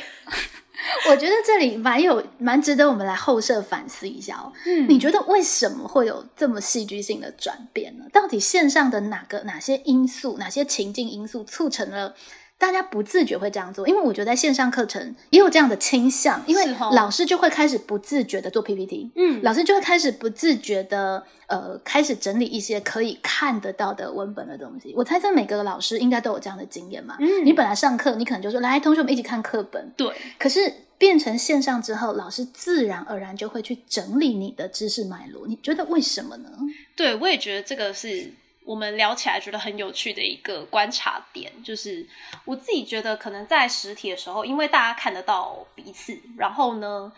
[1.10, 4.52] 我觉得这里蛮有蛮值得我们来后设反思一下哦。
[4.64, 8.04] 嗯，你觉得为什么会有这么戏剧性的转变呢？
[8.12, 12.14] 到底线上的哪个哪些因素、哪些情境因素促成了
[12.58, 24.92] 大家不自觉会这样做，因为我觉得在线上课程也有这样的倾向，因为老师就会开始不自觉的做 PPT，嗯，老师就会开始不自觉的呃开始整理一些可以看得到的文本的东西。
[24.96, 35.46] 我猜测每个老师应该都有这样的经验嘛，嗯，你本来上课你可能就说来同学们一起看课本，对，可是变成线上之后，老师自然而然就会去整理你的知识脉络。
[35.46, 36.50] 你觉得为什么呢？
[36.96, 38.32] 对，我也觉得这个是。
[38.68, 42.06] 我们聊起来觉得很有趣的一个观察点，就是
[42.44, 47.10] 我自己觉得可能在实体的时候，因为大家看得到彼此，然后呢，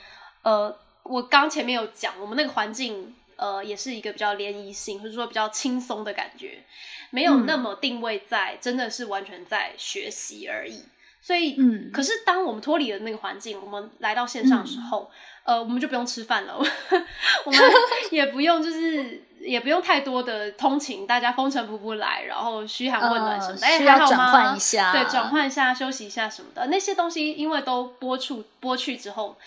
[0.43, 6.63] 呃，我刚前面有讲，我们那个环境，呃，也是一个比较联谊性，或者说比较轻松的感觉，
[7.11, 10.85] 没有那么定位在真的是完全在学习而已。
[11.21, 15.11] 所以，嗯，可是当我们脱离了那个环境，我们来到线上的时候，
[15.43, 16.57] 呃，我们就不用吃饭了，
[17.45, 17.61] 我们
[18.13, 19.25] 也不用就是。
[19.41, 24.55] 也不用太多的通勤，大家风尘仆仆来，然后嘘寒问暖什么的，哎，还好吗？
[24.93, 29.39] 对，转换一下，休息一下什么的，那些东西因为都播出播去之后，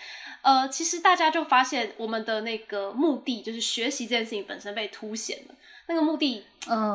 [0.41, 5.55] 呃，其实大家就发现我们的那个目的就是学习这件事情本身被凸显了，
[5.87, 6.43] 那个目的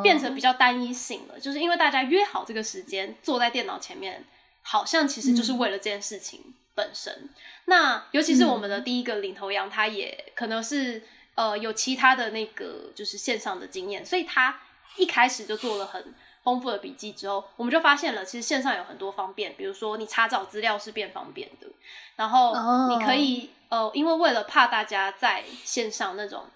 [0.03, 4.25] 变成比较单一性了，就是因为大家约好这个时间坐在电脑前面，
[4.63, 6.41] 好像其实就是为了这件事情
[6.75, 7.29] 本身。
[7.67, 11.05] 那尤其是我们的第一个领头羊，他也可能是。
[11.39, 14.61] 呃，有其他的那个就是线上的经验，所以他
[14.97, 16.13] 一开始就做了很
[16.43, 17.13] 丰富的笔记。
[17.13, 21.69] 之后，我们就发现了，其实线上有很多方便，比如说你查找资料是变方便的，
[22.17, 22.53] 然后
[22.89, 26.47] 你可以呃，因为为了怕大家在线上那种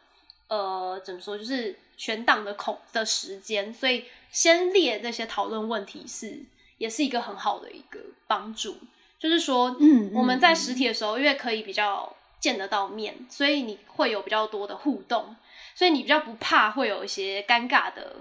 [0.48, 6.44] 呃怎么说，就是全档的空的时间，所以先列那些讨论问题是
[6.78, 8.78] 也是一个很好的一个帮助。
[9.16, 12.16] 就是说，嗯，我们在实体的时候，因为可以比较。
[12.42, 15.36] 见得到面，所以你会有比较多的互动，
[15.76, 18.16] 所以你比较不怕会有一些尴尬的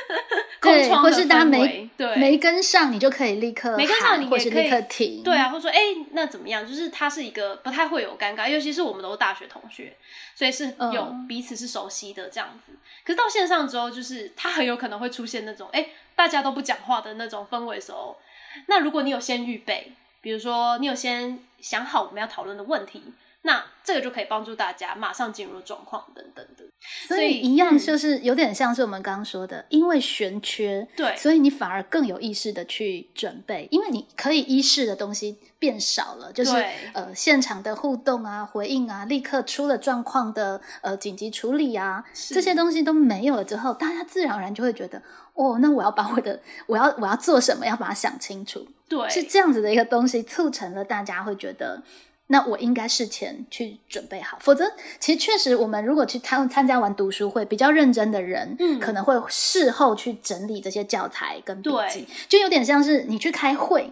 [0.58, 5.78] 空窗或是大家没对没跟上，你就可以立刻没跟上，你或是立刻停，对啊，或者说哎，
[6.12, 6.66] 那怎么样？
[6.66, 9.94] 就是他是一个不太会有尴尬，尤其是我们都是大学同学，
[10.34, 12.72] 所以是有彼此是熟悉的这样子。
[13.04, 18.18] 可是到线上之后，就是他很有可能会出现那种哎，大家都不讲话的那种氛围时候。
[18.66, 19.92] 那如果你有先预备，
[20.22, 23.02] 比如说你有先想好我们要讨论的问题。
[23.48, 26.64] 那这个就可以帮助大家马上进入状况等等的，
[27.06, 51.82] 所以一样就是有点像是我们刚刚说的，因为悬缺，对，所以你反而更有意识的去准备，因为你可以依试的东西变少了，就是呃现场的互动啊、回应啊、立刻出了状况的呃紧急处理啊，这些东西都没有了之后，大家自然而然就会觉得，哦，那我要把我的我要我要做什么，要把它想清楚，对，是这样子的一个东西促成了大家会觉得。
[52.30, 54.70] 那我应该事前去准备好，否则
[55.00, 63.90] 其实确实，我们如果去参参加完读书会，比较认真的人，嗯，可能会事后去整理这些教材跟笔记，就有点像是你去开会，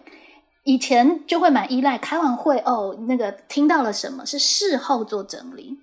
[0.64, 5.78] 以前就会蛮依赖开完会哦，那个听到了什么是事后做整理，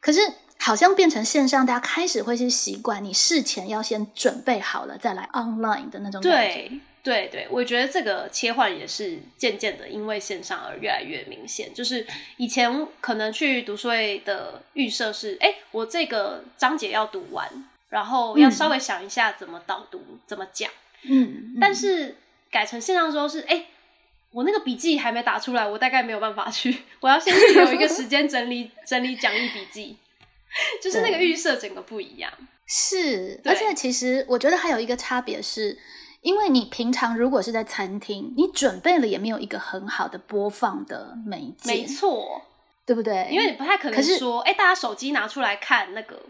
[0.00, 0.20] 可是
[0.56, 6.30] 好像变成线上，大家开始会去习惯，你事前要先准备好了再来 online 的那种感觉。
[6.30, 11.72] 对对对，我觉得这个切换也是渐渐的，因为线上而越来越明显。
[11.72, 17.48] 就是以前可能去读书会的预设是，哎，我这个章节要读完，
[17.88, 20.70] 然后要稍微想一下怎么导读、怎么讲。
[21.04, 22.16] 嗯，但是
[22.50, 23.66] 改成线上之后是，哎，
[24.32, 29.96] 我那个笔记还没打出来，我大概没有办法去，我要先有一个时间整理整理讲义笔记，
[30.82, 32.30] 就是那个预设整个不一样。
[32.66, 35.78] 是，而且其实我觉得还有一个差别是。
[36.28, 42.42] 因为你平常如果是在餐厅，你准备了也没有一个很好的播放的媒介，没错，
[42.84, 43.26] 对不对？
[43.30, 46.20] 因为你不太可能说，哎，大家手机拿出来看那个，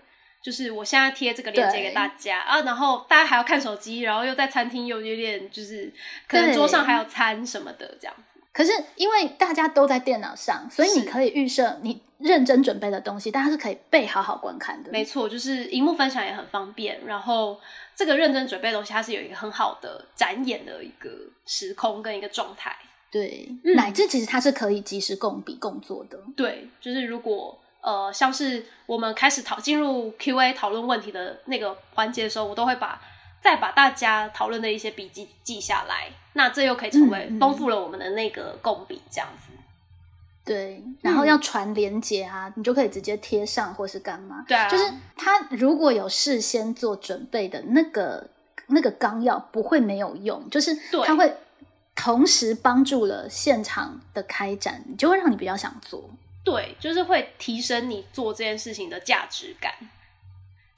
[0.40, 5.92] 就是我现在贴这个链接给大家啊，然后大家还要看手机，然后又在餐厅又有点就是
[6.28, 8.40] 可能桌上还有餐什么的这样子。
[8.52, 14.92] 可是因为大家都在电脑上，所以你可以预设你认真准备的东西，大家是可以被好好观看的。
[14.92, 17.58] 没错，就是荧幕分享也很方便，然后。
[17.98, 21.10] 这个认真准备的东西，它是有一个很好的展演的一个
[21.44, 22.76] 时空跟一个状态。
[23.10, 26.16] 对，乃至其实它是可以及时共笔共作的。
[26.36, 33.02] 对，就是如果呃，像是我们开始讨进入 Q&A 讨论问题的那个环节的时候，我都会把
[33.42, 36.08] 再把大家讨论的一些笔记记下来。
[36.34, 39.52] 那这又可以成为丰富了我们的那个共笔，这样子。
[40.48, 44.44] 对，然后要传连接啊，你就可以直接贴上或是干嘛？
[44.48, 48.28] 对啊，就是他如果有事先做准备的那个
[48.68, 50.74] 那个纲要，不会没有用，就是
[51.04, 51.36] 他会
[51.94, 56.08] 同时帮助了现场的开展，就会让你比较想做。
[56.44, 59.72] 对，就是会提升你做这件事情的价值感。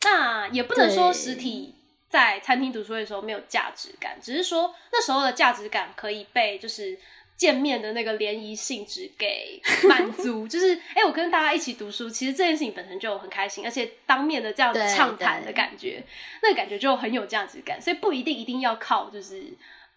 [0.03, 1.75] 那也不能说实体
[2.09, 6.99] 在餐厅读书会的时候没有价值感，只是说那时候的价值感可以被就是
[7.41, 10.45] 见面的那个联谊性质给满足。
[10.47, 16.05] 就是哎，我跟大家一起读书，其实这件事情本身就很开心，而且当面的这样子畅谈的感觉，
[16.43, 17.80] 那个感觉就很有价值感。
[17.80, 19.43] 所以不一定一定要靠就是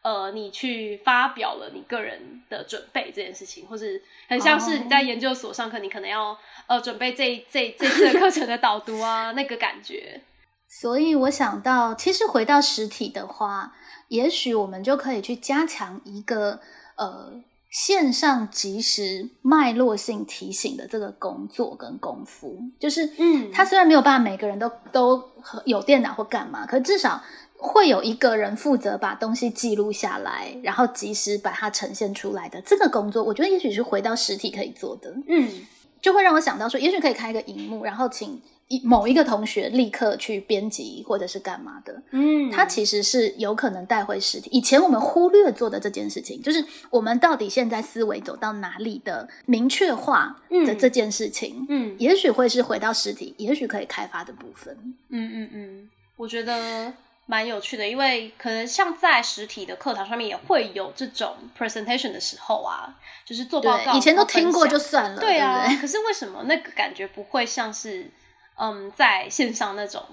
[0.03, 6.37] 呃你去发表了你个人的准备这件事情，或是很像是你在研究所上课，你可能要
[6.67, 10.21] 呃准备这这这次的课程的导读啊，那个感觉。
[10.69, 13.73] 所以我想到，其实回到实体的话，
[14.07, 16.61] 也许我们就可以去加强一个
[16.95, 17.33] 呃
[17.69, 22.59] 线上即时脉络性提醒的这个工作跟功夫。
[22.79, 25.23] 就是，嗯，他虽然没有办法每个人都都
[25.65, 27.21] 有电脑或干嘛，可至少
[27.57, 35.13] 会有一个人负责把东西记录下来，然后及时把它呈现出来的这个工作，我觉得也许是回到实体可以做的。
[35.27, 35.49] 嗯，
[36.01, 38.41] 就会让我想到说，也许可以开一个荧幕，然后请。
[38.83, 44.49] 某一个同学立刻去编辑或者是干嘛的，嗯，他其实是有可能带回实体。
[44.51, 50.35] 以前我们忽略做的这件事情，就是我们到底现在思维走到哪里的明确化
[50.65, 54.75] 的这件事情，嗯，也许会是回到实体，也许可以开发的部分。
[55.09, 56.91] 嗯嗯嗯，我觉得
[57.27, 65.67] 蛮有趣的，因为可能像在实体的课堂上面也会有这种 presentation 的时候啊，就是做报告，以前都听过就算了，对啊。
[65.79, 68.09] 可是为什么那个感觉不会像是？
[68.55, 70.03] 嗯，在线上那种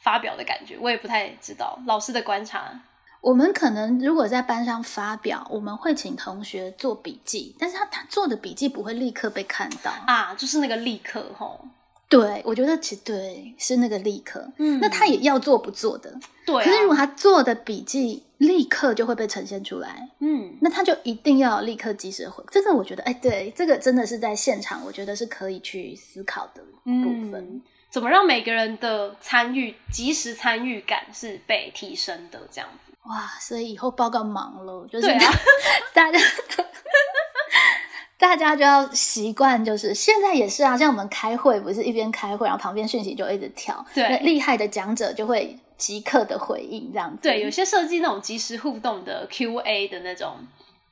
[0.00, 1.78] 发表的感觉，我也不太知道。
[1.86, 2.80] 老师的观察，
[3.20, 11.60] 我们可能如果在班上发表，我们会请同学做笔记，但是他他做的笔记不会立刻被看到啊，就是那个立刻吼。
[12.08, 16.10] 对，我觉得其实对是那个立刻，嗯，那他也要做不做的，
[16.46, 16.64] 对。
[16.64, 22.42] 可是如果他做的笔记立刻就会被呈现出来，嗯，那他就一定要立刻及时回。
[22.50, 27.60] 这个我觉得，哎，对，这个真的是在现场，我觉得是可以去思考的部分。
[27.90, 32.40] 怎么让每个人的参与、及时参与感是被提升的？
[32.50, 35.06] 这样子哇，所以以后报告忙了，就是
[35.94, 36.18] 大家
[38.18, 47.22] 大家就要习惯，就是现在也是啊，像我们开会，不是一边开会，然后旁边讯息就一直跳，对，厉害的讲者就会即刻的回应，这样子。
[47.22, 50.36] 对，有些设计那种即时互动的 Q&A 的那种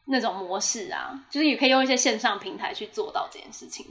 [0.07, 3.85] 那种模式啊，就是也可以用一些线上平台去做到这件事情。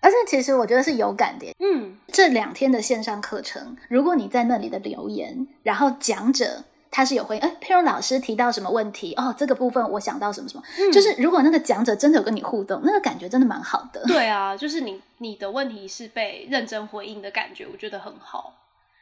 [0.00, 9.14] 而且其实我觉得是有感的，嗯，这两天的线上课程，如果你在那里的留言，然后讲者他是有回应，哎，佩蓉老师提到什么问题？
[9.14, 14.02] 哦，这个部分我想到什么什么，就是如果那个讲者真的有跟你互动，那个感觉真的蛮好的。
[14.06, 18.56] 对啊，就是你你的问题是被认真回应的感觉，我觉得很好。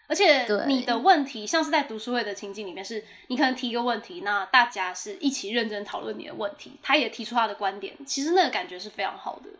[0.09, 9.51] 而且你的问题像是在读书会的情境里面，是你可能提一个问题，那大家是一起认真讨论你的问题，他也提出他的观点，其实那个感觉是非常好的。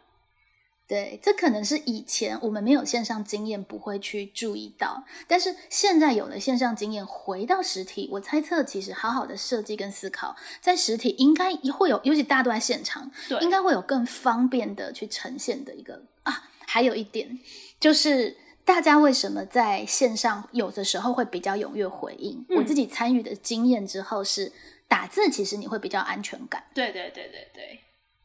[0.89, 16.51] 对，这可能是以前我们没有线上经验不会去注意到，但是现在有了线上经验，回到实体，我猜测其实好好的设计跟思考，在实体应该会有，尤其大家都在现场，对，应该会有更方便的去呈现的一个啊。
[16.67, 17.39] 还有一点
[17.79, 22.43] 就是，大家为什么在线上有的时候会比较踊跃回应？
[22.49, 24.51] 我自己参与的经验之后是，
[24.89, 26.65] 打字其实你会比较安全感。
[26.75, 27.81] 对对对对对，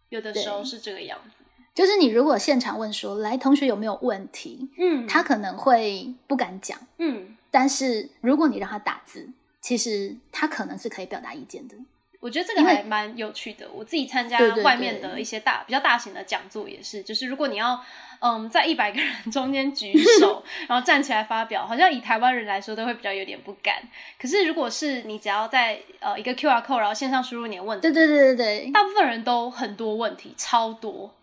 [0.07, 1.42] 有的时候是这个样子。
[1.73, 4.69] 就是你如果现场问说，来同学有没有问题？
[4.77, 6.77] 嗯，他可能会不敢讲。
[6.97, 11.75] 嗯，但是如果你让他打字，其实他可能是可以表达意见的。
[12.19, 13.69] 我觉得这个还蛮有趣的。
[13.73, 17.77] 我自己参加外面的一些大比较大型的讲座也是，就是如果你要
[18.19, 23.75] 嗯在一百个人 中间举手， 然后站起来发表，好像以台湾人来说都会比较有点不敢。
[24.17, 31.13] 可是如果是你只要在呃一个 Q R code，然后线上输入你的问题，对对对对对，大部分人都很多问题，超多。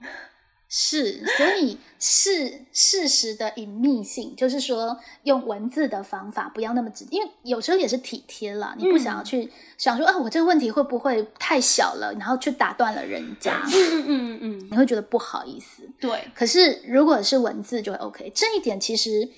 [0.72, 15.82] 是，所以事事实的隐秘性，就是说用文字的方法不要那么直，因为有时候也是体贴了，你不想要去想说啊，我这个问题会不会太小了，然后去打断了人家，嗯嗯嗯，你会觉得不好意思。
[15.98, 19.28] 对，可是如果是文字就会 OK，这一点其实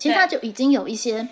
[0.00, 1.28] 其实它就已经有一些，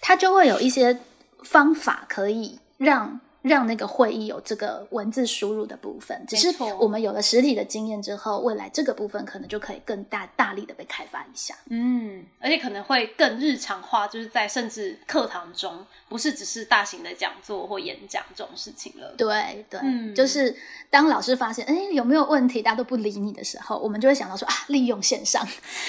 [0.00, 1.00] 它就会有一些
[1.42, 3.20] 方法可以让。
[3.44, 6.48] 让那个会议有这个文字输入的部分，只是
[6.80, 11.54] 我们有了实体的经验之后，未来这个部分可能就可以更大大力的被开发一下。
[11.68, 19.14] 嗯，而且可能会更日常化，就是在甚至课堂中，不是只是大型的讲座或演讲这种事情了。
[19.18, 20.56] 对对，就是
[20.88, 25.46] 当老师发现哎有没有问题，大家都不理你的时候，我们就会想到说啊，利用线上，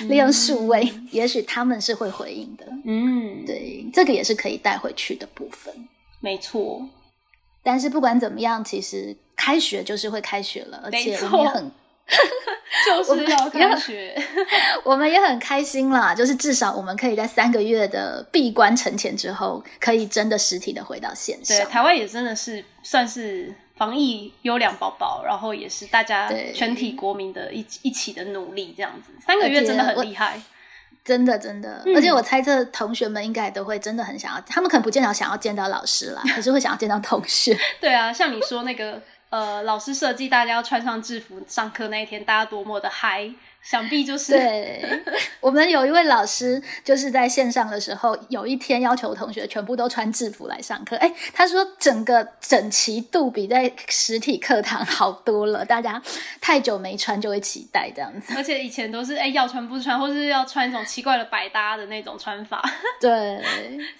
[0.09, 2.65] 利用数位，也许他们是会回应的。
[2.83, 5.73] 嗯，对，这个也是可以带回去的部分。
[6.19, 6.85] 没错。
[7.65, 11.71] 但是不管怎么样，其实开学就是会开学了，而且我们也很，
[12.85, 14.15] 就就是要开学，
[14.85, 16.13] 我们也很开心啦。
[16.13, 21.57] 就是至少我们可以在三个月的闭关沉潜之后，可以真的实体的回到线上。
[21.57, 30.39] 对，台湾也真的是算是防疫优良宝宝，然后也是大家全体国民的一一起的努力，这样子三个月真的很厉害。
[31.05, 37.55] 真的，真的，而且我猜测同学们应该都会真的很想要，他们可能不见得想要见到老师啦， 可是会想要见到同学。
[37.79, 38.99] 对啊，像你说那个，
[39.29, 43.31] 呃，老师设计大家要穿上制服上课那一天，大家多么的嗨。
[43.65, 45.03] 想必就是对，
[45.39, 50.95] 我们有一位老师，就是在线上的时候，有一天要求同学全部都穿制服来上课。
[50.97, 55.99] 哎，他说整个整齐度比在实体课堂好多了，大家
[56.39, 58.33] 太久没穿就会期待这样子。
[58.37, 62.63] 而且以前都是哎要穿不穿，或是要穿一种奇怪的百搭的那种穿法。
[63.01, 63.41] 对，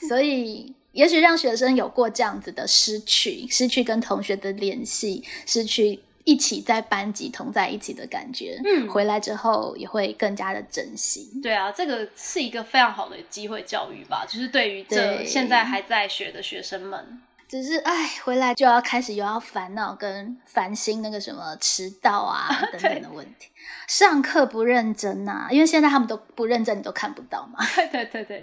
[0.07, 5.99] 所以也许让学生有过这样子的失去，失去跟同学的联系，失去。
[6.25, 11.31] 一起在班级同在一起的感觉，嗯，回来之后也会更加的珍惜。
[11.41, 17.21] 对啊，这个是一个非常好的机会教育吧，就是对于这现在还在学的学生们。
[17.47, 23.49] 只是哎，回来就要开始又要烦恼跟烦心那个什么迟到啊 等等的问题。
[23.87, 27.59] 上课不认真呐，因为现在他们都不认真，你都看不到嘛。
[27.91, 28.41] 对对对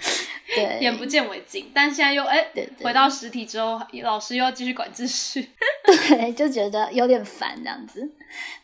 [0.55, 1.70] 对，眼不见为净。
[1.75, 2.47] 但现在又哎，
[2.83, 5.51] 回到实体之后，老师又要继续管秩序，
[5.87, 8.12] 对，就觉得有点烦这样子。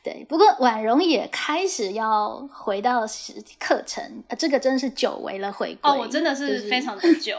[0.03, 5.91] 对，不过婉容也开始要回到实体课程，这个真的是久违了回归。
[5.91, 7.37] 哦，我真的是非常的久，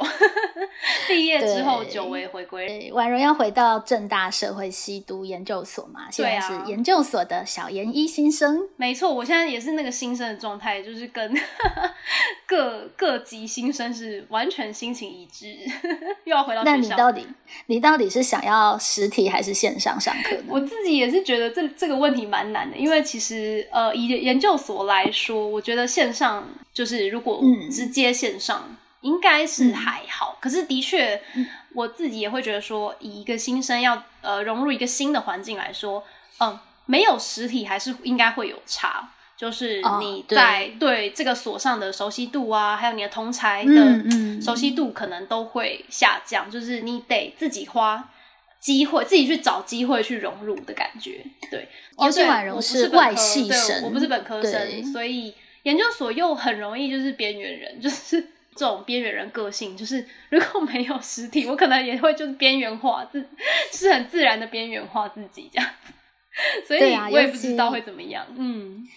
[1.07, 2.91] 毕业之后久违回归。
[2.93, 6.11] 婉容要回到正大社会系读研究所嘛？
[6.11, 8.67] 现在是研究所的小研一新生。
[8.75, 11.33] 没错，我现在也是那个新生的状态，就是跟
[12.45, 15.55] 各各级新生是完全心情一致，
[16.25, 16.63] 又要回到。
[16.63, 17.27] 那你到底
[17.67, 20.43] 你到底是想要实体还是线上上课呢？
[20.47, 27.41] 我自己也是觉得这这个问题蛮难的，因为其实呃，以研究所来说，我觉得线上就是如果
[27.71, 31.21] 直接线上应该是还好，可是的确
[31.73, 36.03] 我自己也会觉得说，以一个新生要呃融入一个新的环境来说，
[36.39, 36.59] 嗯。
[36.89, 48.09] 没有实体还是应该会有差，就是你在对这个所上的熟悉度啊，还有你的同才的熟悉度可能都会下降，就是你得自己花
[48.59, 51.23] 机会，自己去找机会去融入的感觉。
[51.51, 58.19] 对，而且我不是外系生，我不是本科生，所以研究所又很容易就是边缘人， 就是
[58.55, 63.23] 这种边缘人个性，就是如果没有实体，我可能也会就是边缘化自，
[63.71, 65.69] 是很自然的边缘化自己这样。
[66.67, 68.25] 所以我也不知道会怎么样。
[68.37, 68.87] 嗯，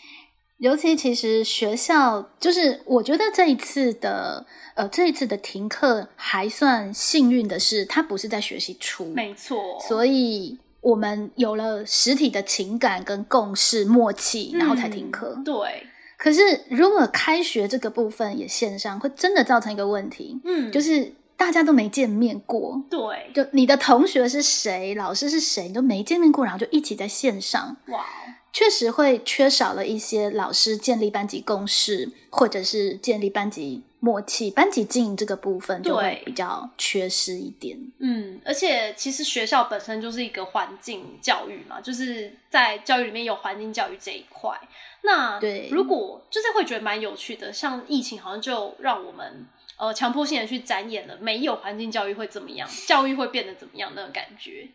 [0.59, 9.78] 尤其其实学校就是，我觉得这一次的呃，这一次的停课还算幸运的是，它不是在学习初，没错。
[9.88, 15.36] 所以我们有了实体的情感跟共识默契，然后才停课。
[15.45, 15.86] 对。
[16.16, 16.40] 可是
[16.70, 20.40] 如果开学这个部分也线上，会真的造成一个问题。
[20.45, 21.12] 嗯，就是。
[21.43, 28.07] 大家都没见面过，对，就你的同学是谁，老师是谁，你都没见面过，然后就一起在线上，哇，
[28.53, 37.76] 确实会缺少了一些老师建立班级共识，或者是建立班级默契，班级经营这个部分就会比较缺失一点。
[37.99, 44.57] 嗯，而且其实学校本身就是一个环境教育嘛，就是在教育里面有环境教育这一块。
[45.03, 49.49] 那对，如果就是会觉得蛮有趣的，像疫情好像就让我们。
[49.77, 52.68] 呃，强迫性的去展演了，没有环境教育会怎么样？
[52.87, 53.93] 教育会变得怎么样？
[53.97, 54.68] 那种感觉，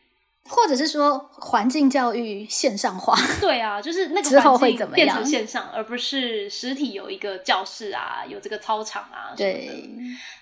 [0.47, 3.17] 或者是说环境教育线上化？
[3.39, 9.33] 对啊， 就是那个之后会怎么样变成线上，而不是实体有一个教室啊，有这个操场啊。
[9.35, 9.85] 对，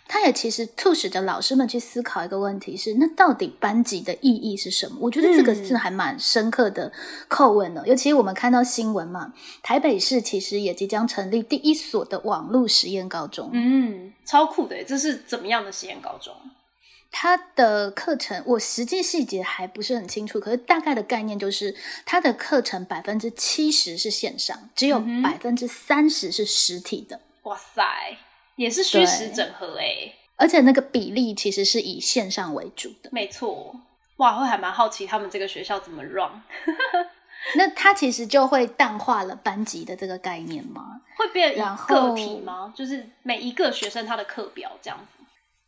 [0.07, 4.97] 它也其实促使着老师们去思考一个问题：是那到底班级的意义是什么？
[5.01, 6.91] 我觉得这个是还蛮深刻的
[7.29, 7.85] 叩问的。
[7.87, 13.49] 尤其我们看到新闻嘛，台北市其实也即将成立第一所的网络实验高中。
[13.53, 14.13] 嗯。
[14.25, 16.33] 超酷的，这是怎么样的实验高中？
[17.17, 21.73] 它的课程我实际细节还不是很清楚，可是大概的概念就是，
[22.05, 27.21] 它的课程百分之七十是线上，只有百分之三十是实体的。
[27.43, 27.81] 哇塞，
[28.57, 30.13] 也是虚实整合哎！
[30.35, 33.09] 而且那个比例其实是以线上为主的。
[33.13, 33.73] 没错，
[34.17, 36.29] 哇，会还蛮好奇他们这个学校怎么 run。
[37.55, 40.99] 那它其实就会淡化了班级的这个概念吗？
[41.17, 41.55] 会变
[41.87, 42.73] 个体吗？
[42.75, 45.14] 就是每一个学生他的课表这样子。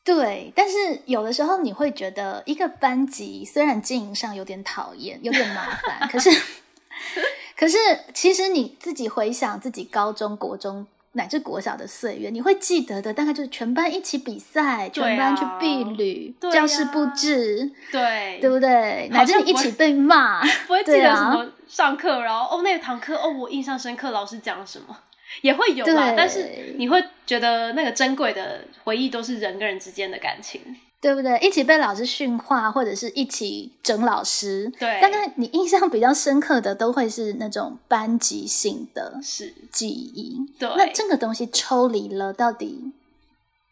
[0.08, 6.32] 对，但是有的时候你会觉得一个班级虽然经营上有点讨厌，有点麻烦，可是
[7.56, 7.78] 可是
[8.14, 10.88] 其实你自己回想自己高中国中。
[11.14, 19.10] 乃至国小的岁月，你会记得的大概就是全班一起比赛，全班去避旅，教室布置，对对不对？
[19.12, 24.96] 乃至你一起被骂，不会记得什么上课，然后哦那堂课哦我印象深刻，老师讲什么
[25.42, 30.62] 也会有啦，但是你会觉得那个珍贵的回忆都是人跟人之间的感情。
[31.00, 31.38] 对不对？
[31.40, 34.68] 一起被老师训话，或者是一起整老师。
[34.80, 40.40] 对，但是你印象比较深刻的，都会是那种班级性的是记忆。
[40.58, 42.92] 对，那这个东西抽离了，到底？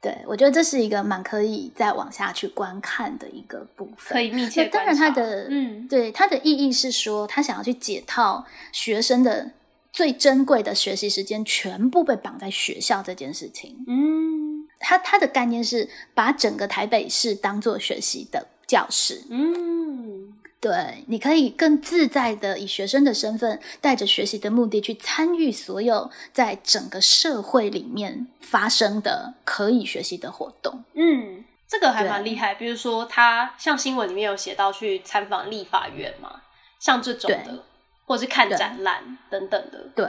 [0.03, 9.49] 对我觉得这是一个蛮可以再往下去观看的一个部分，可以密切当然，它的嗯，对它的意义是说，他想要去解套学生的
[9.95, 13.85] 最珍贵的学习时间，全部被绑在学校这件事情。
[13.87, 14.67] 嗯。
[14.77, 30.83] 他他的概念是把整个台北市当做学习的教室，嗯，对，你可以更自在的以学生的身份，带着学习的目的去参与所有在整个社会里面发生的可以学习的活动。
[30.93, 32.53] 嗯，这个还蛮厉害。
[32.53, 36.41] 比如说，他像新闻里面有写到去参访立法院嘛，
[36.79, 37.63] 像这种的，
[38.05, 40.05] 或是看展览等等的，对，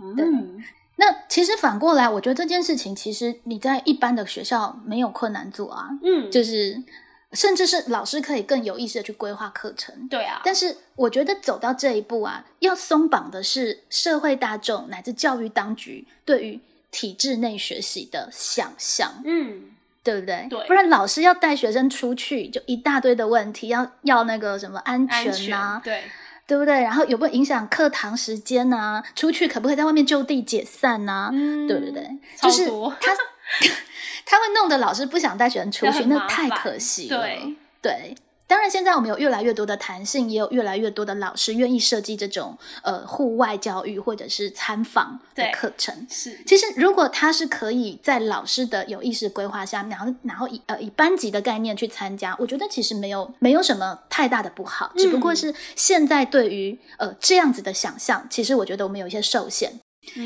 [0.00, 0.62] 嗯。
[0.96, 6.80] 那其实反过来，我觉得这件事情其实你在一般的学校没有困难做啊，嗯，就是
[7.32, 10.40] 甚至是老师可以更有意识的去规划课程，对啊。
[10.44, 16.60] 但是我觉得走到这一步啊，要松绑的是社会大众乃至教育当局对于
[16.92, 19.62] 体制内学习的想象，嗯，
[20.04, 20.46] 对不对？
[20.48, 26.04] 对，不然老师要带学生出去，就一大堆的问题，要要那个什么安全啊，对。
[26.46, 26.74] 对不对？
[26.82, 29.02] 然后有没有影响课堂时间呢？
[29.16, 31.30] 出去可不可以在外面就地解散呢？
[31.68, 32.02] 对不对？
[32.40, 32.66] 就是
[33.00, 33.12] 他
[34.26, 37.20] 他会弄得老师不想带学生出去，那太可惜了。
[37.20, 38.14] 对对。
[38.46, 46.06] 当然，现在我们有越来越多的弹性，也有越来越多的老师愿意设计这种呃户外教育或者是参访的课程。
[46.10, 59.80] 是，其实如果他是可以在老师的有意识规划下，然后然后以呃以班级的概念去参加，我觉得其实没有没有什么太大的不好，只不过是现在对于呃这样子的想象，其实我觉得我们有一些受限。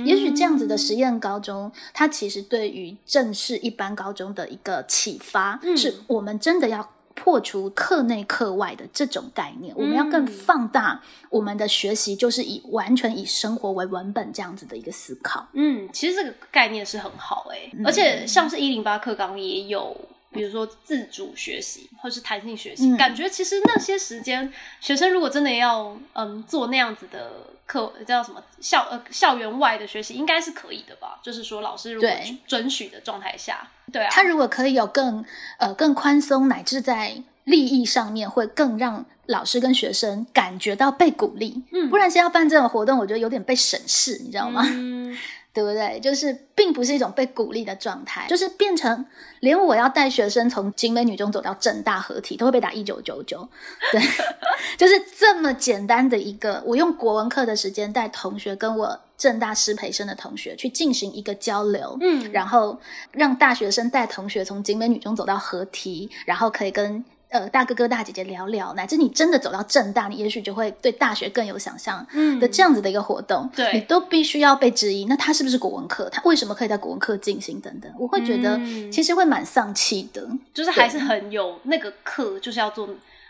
[0.05, 6.91] 也许这样子的实验高中，它其实对于正式一般高中的一个启发，是我们真的要。
[7.19, 15.49] 破除课内课外的这种概念，我们要更放大我们的学习，就是以完全以生活为文本这样子的一个思考。
[15.53, 19.95] 嗯，其实这个概念是很好哎，而且像是一零八课纲也有，
[20.31, 27.33] 比如说自主学习或是弹性学习，感觉其实那些时间，学生如果真的要嗯做那样子的。
[27.69, 31.21] 课叫什么校呃校园外的学习应该是可以的吧？
[31.23, 32.11] 就是说老师如果
[32.47, 35.25] 准许的状态下，对啊，他如果可以有更
[35.59, 41.63] 呃更宽松，乃至在利益上面会更让老师跟学生感觉到被鼓励。
[41.73, 44.63] 嗯，不然先要办这种活动，我觉得有点被审视，你知道吗？
[44.67, 45.17] 嗯。
[45.59, 45.99] 对不对？
[45.99, 49.05] 就是并不是一种被鼓励的状态，就是变成
[49.41, 53.49] 连我要带学生从景美女中走到正大合体，都会被打一九九九。
[53.91, 54.01] 对，
[54.79, 62.79] 就是这么简单的一个，我用国文课的时间带同学跟我正大师培生的同学去进行一个交流，嗯，然后
[63.11, 67.05] 让大学生带同学从景美女中走到合体，然后可以跟。
[67.31, 72.07] 呃，大哥哥大姐姐聊聊，乃至你真的走到正大，你也许就会对大学更有想象
[72.41, 75.05] 的这样子的一个活动，对你都必须要被质疑。
[75.05, 76.09] 那他是不是国文课？
[76.11, 77.93] 他为什么可以在国文课进行等等？
[77.99, 78.59] 我会觉得
[78.91, 82.89] 其实会蛮丧气的，就是还是很有那个课就是要做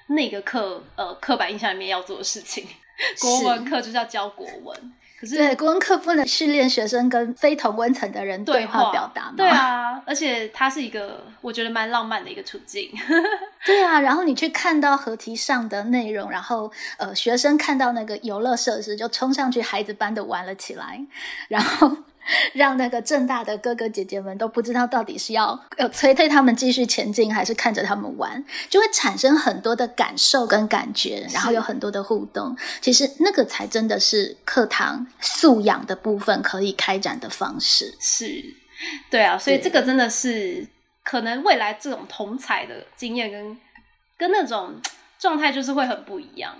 [0.09, 2.65] 那个课，呃，刻板印象里面要做的事情。
[3.21, 4.93] 国文课就是要教国文。
[5.21, 9.35] 可是对国文课不能训练学生跟非同温层的人对话表达吗？
[9.37, 12.91] 对啊，而且它是一个我觉得蛮浪漫的一个处境。
[13.67, 21.01] 对啊，然后你去看到合题上的内容，然后呃，学生看到那个游乐设施就冲上去孩子般的玩了起来，
[21.49, 21.97] 然后。
[22.53, 32.57] 让那个正大的哥哥姐姐们都不知道到底是要呃催退他们继续前进，还是看着他们玩，就会产生很多的感受跟感觉，然后有很多的互动。
[32.81, 37.95] 其实那个才真的是课堂素养的部分可以开展的方式。
[38.01, 38.45] 是，
[39.11, 40.67] 对啊，所以这个真的是
[41.05, 43.59] 可能未来这种同才的经验跟
[44.17, 44.75] 跟那种
[45.19, 46.55] 状态就是会很不一样。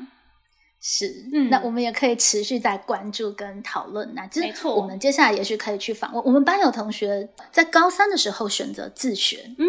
[0.91, 4.11] 是，嗯，那我们也可以持续在关注跟讨论。
[4.15, 6.25] 那没错，我们接下来也许可以去访问。
[6.25, 9.67] 我们班有同学在高三的时候选择自学，嗯，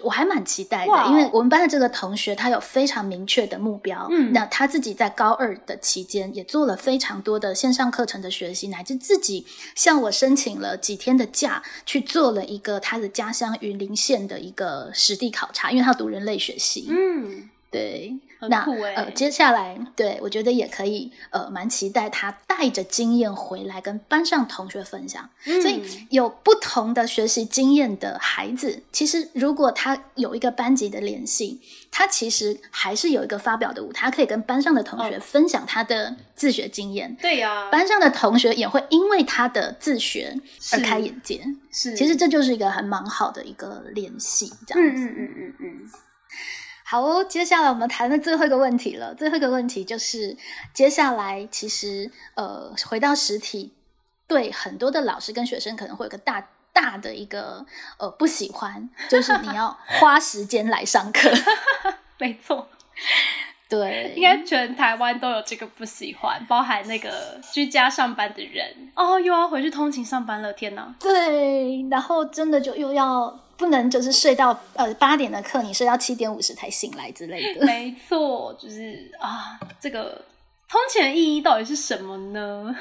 [0.00, 9.44] 我还蛮期待的，因为我们班的这个同学他有非常明确的目标，嗯，那他自己在高二的期间也做了非常多的线上课程的学习，乃至自己
[9.74, 17.50] 向我申请了几天的假去做了一个他的家乡云林县的一个实地考察，因为他读人类学系，嗯。
[17.68, 18.16] 对，
[18.48, 25.28] 那呃，接下来对我觉得也可以，呃，蛮期待他带着经验回来跟班上同学分享。
[25.44, 37.16] 所以有不同的学习经验的孩子，其实如果他有一个班级的联系，他其实还是有一个发表的舞台，可以跟班上的同学分享他的自学经验。
[37.20, 40.36] 对呀，班上的同学也会因为他的自学
[40.72, 41.40] 而开眼界。
[41.70, 45.04] 是，其实这就是一个还蛮好的一个联系，这样子。
[45.04, 45.65] 嗯嗯嗯嗯。
[46.88, 49.12] 好哦，接下来我们谈的最后一个问题了。
[49.12, 50.36] 最后一个问题就是，
[50.72, 53.74] 接下来其实呃，回到实体，
[54.28, 57.66] 对很多的老师跟学生可能会有个大大的一个
[57.98, 61.28] 呃不喜欢，就是你要花时间来上课。
[62.18, 62.68] 没错，
[63.68, 70.94] 对，应该全台湾都有这个不喜欢，包含那个居家上班的人哦，又要回去通勤上班了，天哪！
[71.00, 73.40] 对，然后真的就又要。
[73.56, 77.64] 不能就是睡到呃八点的课，你睡到七点五十才醒来之类的。
[77.66, 80.24] 没错，就是啊，这个
[80.68, 82.76] 通勤的意义到底是什么呢？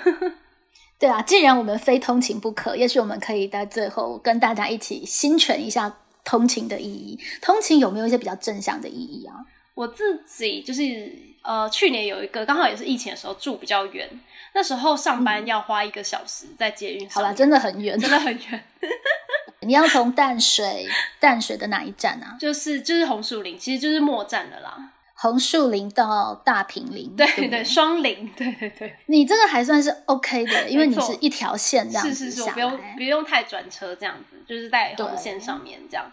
[0.99, 7.19] 对啊，既然我们非通勤不可，也许我们可以在最后跟大家一起心存一下通勤的意义。
[7.41, 9.35] 通勤有没有一些比较正向的意义啊？
[9.73, 11.11] 我自己就是
[11.41, 14.09] 呃，去年有一个刚好也是疫情的时候住比较远，
[14.55, 18.63] 那时候上班要花一个小时在捷运上，好了，真的很远，真的很远。
[19.59, 20.87] 你要从淡水，
[21.19, 22.37] 淡水的哪一站啊？
[22.39, 24.91] 就是就是红树林，其实就是末站的啦。
[25.15, 28.95] 红树林到大平林，对对，双林，对对对。
[29.07, 36.05] 你这个还算是 OK 的，因为你是一条线这样子是是是，不用不用太转车这样子，就是在红线上面这样。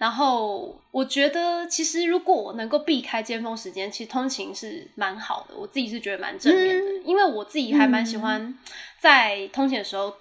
[0.00, 5.54] 然后我觉得，其实如果我能够避开尖峰时间，其实通勤是蛮好的。
[5.54, 8.58] 我自己是觉得蛮正面的，因为我自己还蛮喜欢
[8.98, 10.12] 在通勤的时候。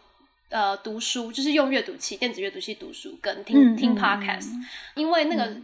[0.52, 4.50] 呃，读书就是用阅读器、电子阅读器读书，跟听听 podcast，
[4.96, 5.56] 因为那个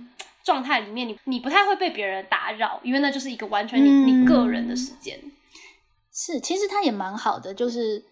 [0.43, 5.19] 状态里面，你你不太会被别人打扰，因为那就是一个完全你你个人的时间。
[6.13, 8.05] 是，其实它也蛮好的，就是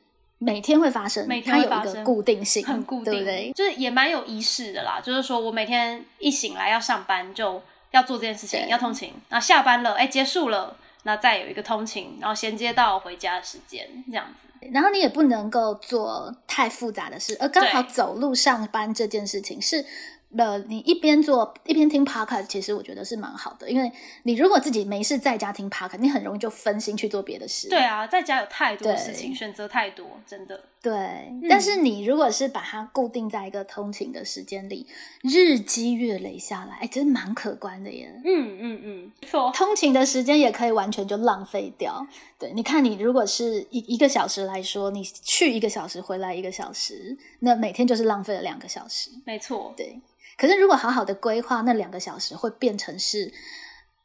[0.44, 3.52] 每天会发生，每天会发生固定性，很固定，对不对？
[3.54, 5.00] 就是也蛮有仪式的啦。
[5.02, 9.14] 就是说我每天一醒来要上班，就要做这件事情，要通勤。
[9.30, 14.70] 那下班了，哎，结束了，那再有一个通勤，然后衔接到回家的时间，这样子。
[14.72, 19.86] 然后你也不能够做太复杂的事，而刚好走路上班这件事情是。
[20.38, 23.92] 呃，你一边做一边听 podcast，其实我觉得是蛮好的，因为
[24.24, 27.70] 你如果自己没事在家听 podcast，你很容易就分心去做别的事。
[27.70, 30.60] 对啊，在家有太多事情，选择太多，真的。
[30.82, 34.86] 对，但是你如果是把它固定在一个通勤的时间里，
[35.22, 38.12] 日积月累下来，哎，真蛮可观的耶。
[38.26, 39.50] 嗯嗯嗯，错。
[39.56, 42.06] 通勤的时间也可以完全就浪费掉。
[42.38, 49.10] 对，你看，你如果是一一个小时来说，你去一个小时，回来一个小时，那每天就是浪费了两个小时。
[49.26, 50.02] 没错，对。
[50.38, 53.32] 可是，如果好好的规划那两个小时，会变成是，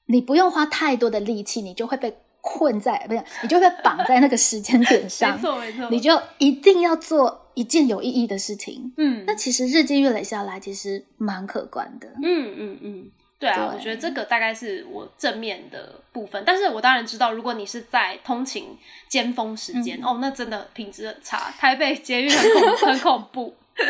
[0.07, 5.35] 你不用花太多的力气，你就会被困在，不是，你就会绑在那个时间点上。
[5.37, 5.89] 没错，没错。
[5.91, 8.93] 你就一定要做一件有意义的事情。
[8.97, 12.09] 嗯，那其实日积月累下来，其实蛮可观的。
[12.23, 16.43] 嗯嗯嗯，对啊，我觉得这个大概是我正面的部分。
[16.47, 18.77] 但是我当然知道，如果你是在通勤
[19.09, 23.55] 尖峰时间，哦，那真的品质很差，台北捷运很恐很恐怖。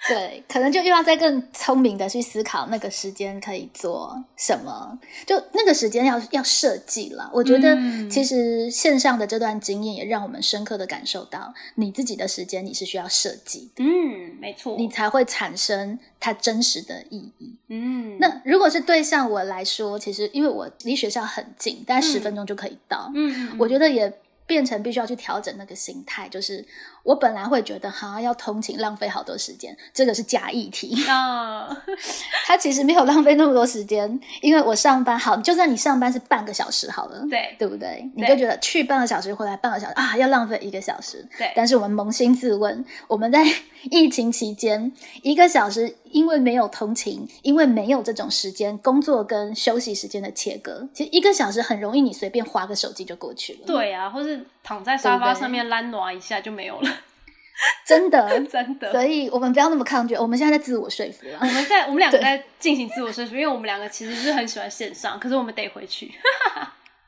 [0.06, 4.96] 对，可能就又要再更聪明的去思考那个时间可以做什么，
[5.26, 7.28] 就那个时间要要设计了。
[7.34, 7.76] 我觉得
[8.08, 13.82] 其实线上的这段经验也让我们深刻的感受到，你自己的时间你是需要设计的。
[13.84, 17.56] 嗯，没错，你才会产生它真实的意义。
[17.68, 23.10] 嗯，那如果是对像我来说，其实因为我离学校很近，大概十分钟就可以到。
[23.14, 24.12] 嗯，我觉得也。
[24.48, 26.64] 变成必须要去调整那个心态，就是
[27.02, 31.68] 我本来会觉得哈要通勤浪费好多时间，这个是假议题啊。
[32.46, 38.10] 他其实没有浪费那么多时间，因为我上班好，就算你上班是半个小时好了，对对不对？
[38.14, 41.26] 你就觉得去半个小时回来半个小时啊，要浪费一个小时。
[41.36, 43.44] 对，但是我们扪心自问，我们在
[43.90, 44.92] 疫情期间
[45.22, 45.96] 一个小时。
[46.10, 53.58] 因为没有通勤，因为没有这种时间工作跟休息时间的切割，其实一个小时很容易，你随便划个手机就过去了。
[53.66, 56.90] 对啊，或是躺在沙发上面懒挪一下就没有了。
[57.86, 58.92] 真的， 真的。
[58.92, 61.38] 所以我们不要那么抗拒，我们现在在自我说服了。
[61.40, 66.12] 我们在我们两个在进行自我说服，因为我们两个其实是很喜欢线上，可是我们得回去。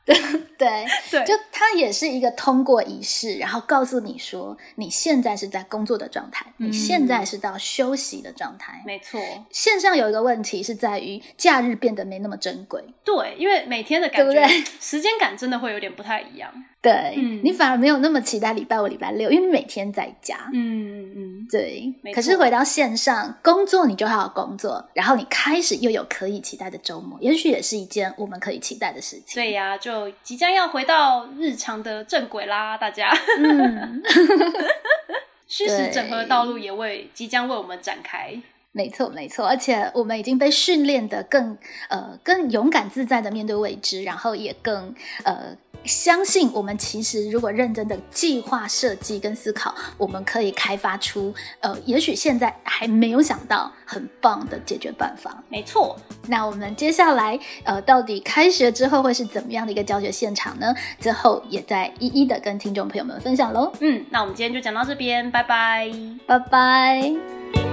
[0.03, 0.15] 对
[0.57, 8.81] 对，就它也是一个通过仪式，然后告诉你说，你现在是在工作的状态，你现在是到休息的状态。
[8.83, 12.83] 没错，线上有一个问题是在于假日变得没那么珍贵。
[13.05, 14.45] 对，因为每天的感觉，
[14.81, 16.51] 时间感真的会有点不太一样。
[16.81, 20.49] 对，你反而没有那么期待礼拜五、礼拜六，因为你每天在家。
[20.51, 21.93] 嗯嗯，对。
[22.11, 29.35] 可是回到线上工作，你就好好工作，然后你开始又有可以期待的周末，也许也是一件我们可以期待的事情。
[29.35, 33.15] 对呀，就即将要回到日常的正轨啦，大家。
[33.37, 34.01] 嗯
[35.47, 38.33] 虚实整合的道路也为即将为我们展开。
[38.71, 41.57] 没错，没错，而且我们已经被训练的更
[41.89, 45.53] 呃更勇敢自在的面对未知，然后也更呃
[45.83, 55.43] 相信我们其实如果认真的计划设计跟思考，我们可以开发出呃也许现在还没有想到很棒的解决办法。
[55.49, 60.73] 没错，那我们接下来呃到底开学之后会是怎么样的一个教学现场呢？
[60.99, 63.71] 之后也在一一的跟听众朋友们分享喽。
[63.79, 65.91] 嗯，那我们今天就讲到这边，拜拜，
[66.27, 67.70] 拜拜。